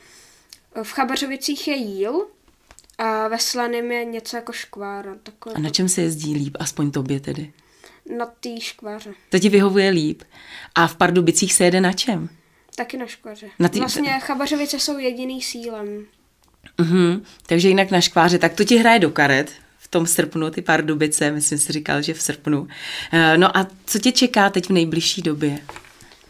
v 0.84 0.92
chabařovicích 0.92 1.68
je 1.68 1.76
jíl, 1.76 2.26
a 2.98 3.28
ve 3.28 3.40
slaném 3.40 3.92
je 3.92 4.06
něco 4.06 4.36
jako 4.36 4.52
škvára. 4.52 5.16
Takové 5.24 5.56
a 5.56 5.60
na 5.60 5.70
čem 5.70 5.90
se 5.90 6.02
jezdí 6.02 6.34
líp, 6.34 6.58
aspoň 6.60 6.92
tobě 6.92 7.20
tedy? 7.20 7.54
Na 8.18 8.26
té 8.26 8.60
škváře. 8.60 9.14
To 9.30 9.40
ti 9.40 9.50
vyhovuje 9.50 9.90
líp. 9.90 10.24
A 10.76 10.88
v 10.88 10.96
Pardubicích 10.96 11.54
se 11.54 11.64
jede 11.64 11.82
na 11.82 11.94
čem? 11.94 12.30
Taky 12.76 12.98
na 12.98 13.06
škváře. 13.06 13.48
Na 13.60 13.70
tý... 13.70 13.80
Vlastně 13.80 14.20
Chabařovice 14.20 14.80
jsou 14.80 14.98
jediný 14.98 15.42
sílem. 15.42 16.06
Uh-huh. 16.80 17.22
Takže 17.46 17.68
jinak 17.68 17.92
na 17.92 18.02
škváře, 18.02 18.38
tak 18.38 18.54
to 18.54 18.64
ti 18.64 18.78
hraje 18.78 19.00
do 19.00 19.10
karet 19.10 19.52
v 19.78 19.88
tom 19.88 20.08
srpnu, 20.08 20.50
ty 20.50 20.62
Pardubice, 20.62 21.32
myslím 21.32 21.58
si 21.58 21.74
říkal, 21.74 22.02
že 22.02 22.14
v 22.14 22.22
srpnu. 22.22 22.62
Uh, 22.62 22.68
no 23.38 23.58
a 23.58 23.68
co 23.86 24.00
tě 24.00 24.12
čeká 24.12 24.50
teď 24.50 24.66
v 24.66 24.74
nejbližší 24.74 25.22
době 25.22 25.60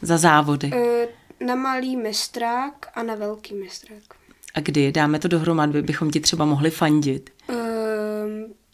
za 0.01 0.17
závody? 0.17 0.71
Uh, 0.73 1.47
na 1.47 1.55
malý 1.55 1.95
mistrák 1.95 2.73
a 2.93 3.03
na 3.03 3.15
velký 3.15 3.53
mistrák. 3.53 4.03
A 4.53 4.59
kdy? 4.59 4.91
Dáme 4.91 5.19
to 5.19 5.27
dohromady, 5.27 5.81
bychom 5.81 6.11
ti 6.11 6.19
třeba 6.19 6.45
mohli 6.45 6.71
fandit. 6.71 7.29
Uh, 7.49 7.55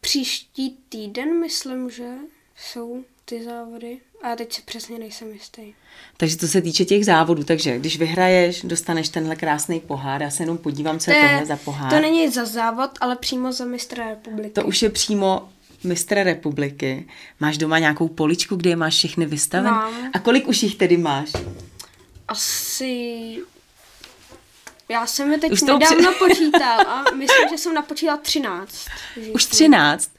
příští 0.01 0.77
týden, 0.89 1.39
myslím, 1.39 1.89
že 1.89 2.09
jsou 2.57 3.03
ty 3.25 3.43
závody. 3.43 3.97
A 4.23 4.35
teď 4.35 4.53
se 4.53 4.61
přesně 4.65 4.99
nejsem 4.99 5.31
jistý. 5.33 5.73
Takže 6.17 6.37
to 6.37 6.47
se 6.47 6.61
týče 6.61 6.85
těch 6.85 7.05
závodů, 7.05 7.43
takže 7.43 7.79
když 7.79 7.97
vyhraješ, 7.97 8.61
dostaneš 8.61 9.09
tenhle 9.09 9.35
krásný 9.35 9.79
pohár. 9.79 10.21
Já 10.21 10.29
se 10.29 10.43
jenom 10.43 10.57
podívám, 10.57 10.99
co 10.99 11.05
to 11.05 11.17
je 11.17 11.29
tohle 11.29 11.45
za 11.45 11.55
pohár. 11.55 11.89
To 11.89 11.99
není 11.99 12.29
za 12.29 12.45
závod, 12.45 12.89
ale 13.01 13.15
přímo 13.15 13.51
za 13.51 13.65
mistra 13.65 14.09
republiky. 14.09 14.49
To 14.49 14.63
už 14.63 14.81
je 14.81 14.89
přímo 14.89 15.49
mistra 15.83 16.23
republiky. 16.23 17.07
Máš 17.39 17.57
doma 17.57 17.79
nějakou 17.79 18.07
poličku, 18.07 18.55
kde 18.55 18.69
je 18.69 18.75
máš 18.75 18.95
všechny 18.95 19.25
vystavené? 19.25 19.71
Mám. 19.71 20.11
A 20.13 20.19
kolik 20.19 20.47
už 20.47 20.63
jich 20.63 20.75
tedy 20.75 20.97
máš? 20.97 21.31
Asi 22.27 23.37
já 24.89 25.07
jsem 25.07 25.31
je 25.31 25.37
teď 25.37 25.51
Už 25.51 25.61
nedávno 25.61 26.11
při... 26.11 26.19
počítal 26.19 26.79
a 26.87 27.03
myslím, 27.15 27.49
že 27.49 27.57
jsem 27.57 27.73
napočítal 27.73 28.17
13. 28.17 28.85
Už 29.33 29.45
13? 29.45 30.11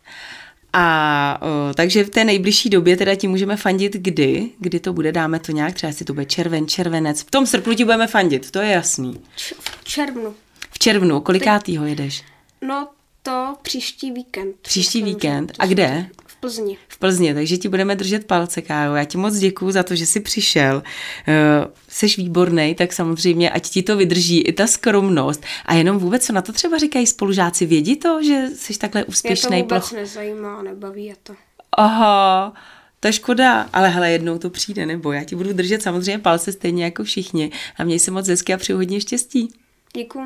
A 0.73 1.39
o, 1.43 1.75
takže 1.75 2.05
v 2.05 2.11
té 2.11 2.25
nejbližší 2.25 2.71
době 2.71 2.97
teda 2.97 3.15
ti 3.15 3.29
můžeme 3.29 3.57
fandit 3.57 3.93
kdy? 3.93 4.51
Kdy 4.59 4.81
to 4.81 4.93
bude? 4.93 5.13
Dáme 5.13 5.39
to 5.39 5.53
nějak? 5.53 5.75
Třeba 5.75 5.93
si 5.93 6.05
to 6.05 6.15
bude 6.15 6.27
červen, 6.27 6.69
červenec. 6.69 7.21
V 7.23 7.31
tom 7.31 7.47
srpnu 7.47 7.75
ti 7.75 7.85
budeme 7.85 8.07
fandit, 8.07 8.51
to 8.51 8.59
je 8.59 8.71
jasný. 8.73 9.21
Č- 9.37 9.55
v 9.61 9.85
červnu. 9.85 10.35
V 10.71 10.79
červnu. 10.79 11.21
Kolikátýho 11.21 11.87
jedeš? 11.87 12.23
No 12.63 12.89
to 13.23 13.57
příští 13.63 14.13
víkend. 14.13 14.57
Příští 14.63 15.03
víkend. 15.03 15.53
A 15.59 15.67
kde? 15.67 16.07
V 16.47 16.49
Plzni. 16.49 16.77
V 16.89 16.99
Plzni, 16.99 17.35
takže 17.35 17.57
ti 17.57 17.69
budeme 17.69 17.97
držet 17.97 18.25
palce, 18.25 18.63
Kájo. 18.63 18.95
Já 18.95 19.05
ti 19.05 19.19
moc 19.19 19.39
děkuju 19.39 19.71
za 19.71 19.83
to, 19.83 19.97
že 19.97 20.07
jsi 20.07 20.21
přišel. 20.21 20.77
Uh, 20.77 21.73
seš 21.89 22.17
výborný, 22.17 22.75
tak 22.75 22.93
samozřejmě, 22.93 23.51
ať 23.51 23.69
ti 23.69 23.83
to 23.83 23.97
vydrží 23.97 24.41
i 24.41 24.53
ta 24.53 24.67
skromnost. 24.67 25.43
A 25.65 25.75
jenom 25.75 25.99
vůbec, 25.99 26.27
co 26.27 26.33
na 26.33 26.43
to 26.43 26.53
třeba 26.53 26.79
říkají 26.79 27.07
spolužáci, 27.07 27.67
vědí 27.67 27.97
to, 27.97 28.23
že 28.23 28.47
jsi 28.57 28.79
takhle 28.79 29.05
úspěšný? 29.05 29.57
Je 29.57 29.63
to 29.63 29.75
vůbec 29.75 29.89
ploch... 29.89 30.01
nezajímá, 30.01 30.63
nebaví 30.63 31.05
je 31.05 31.15
to. 31.23 31.35
Aha, 31.73 32.53
to 33.01 33.09
je 33.09 33.13
škoda, 33.13 33.69
ale 33.73 33.89
hele, 33.89 34.11
jednou 34.11 34.39
to 34.39 34.51
přijde, 34.51 34.87
nebo 34.87 35.13
já 35.13 35.25
ti 35.25 35.37
budu 35.37 35.53
držet 35.53 35.83
samozřejmě 35.83 36.19
palce 36.19 36.53
stejně 36.53 36.85
jako 36.85 37.05
všichni. 37.05 37.51
A 37.77 37.85
měj 37.85 37.99
se 37.99 38.11
moc 38.11 38.29
hezky 38.29 38.55
a 38.55 38.57
přeji 38.57 38.77
hodně 38.77 39.01
štěstí. 39.01 39.49
Děkuji. 39.97 40.25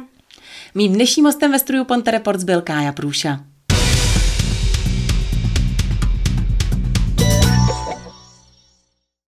Mým 0.75 0.93
dnešním 0.93 1.25
hostem 1.25 1.53
ve 1.53 1.59
studiu 1.59 1.85
Ponte 1.85 2.11
Reports 2.11 2.45
byl 2.45 2.63
Kája 2.63 2.93
Průša. 2.93 3.41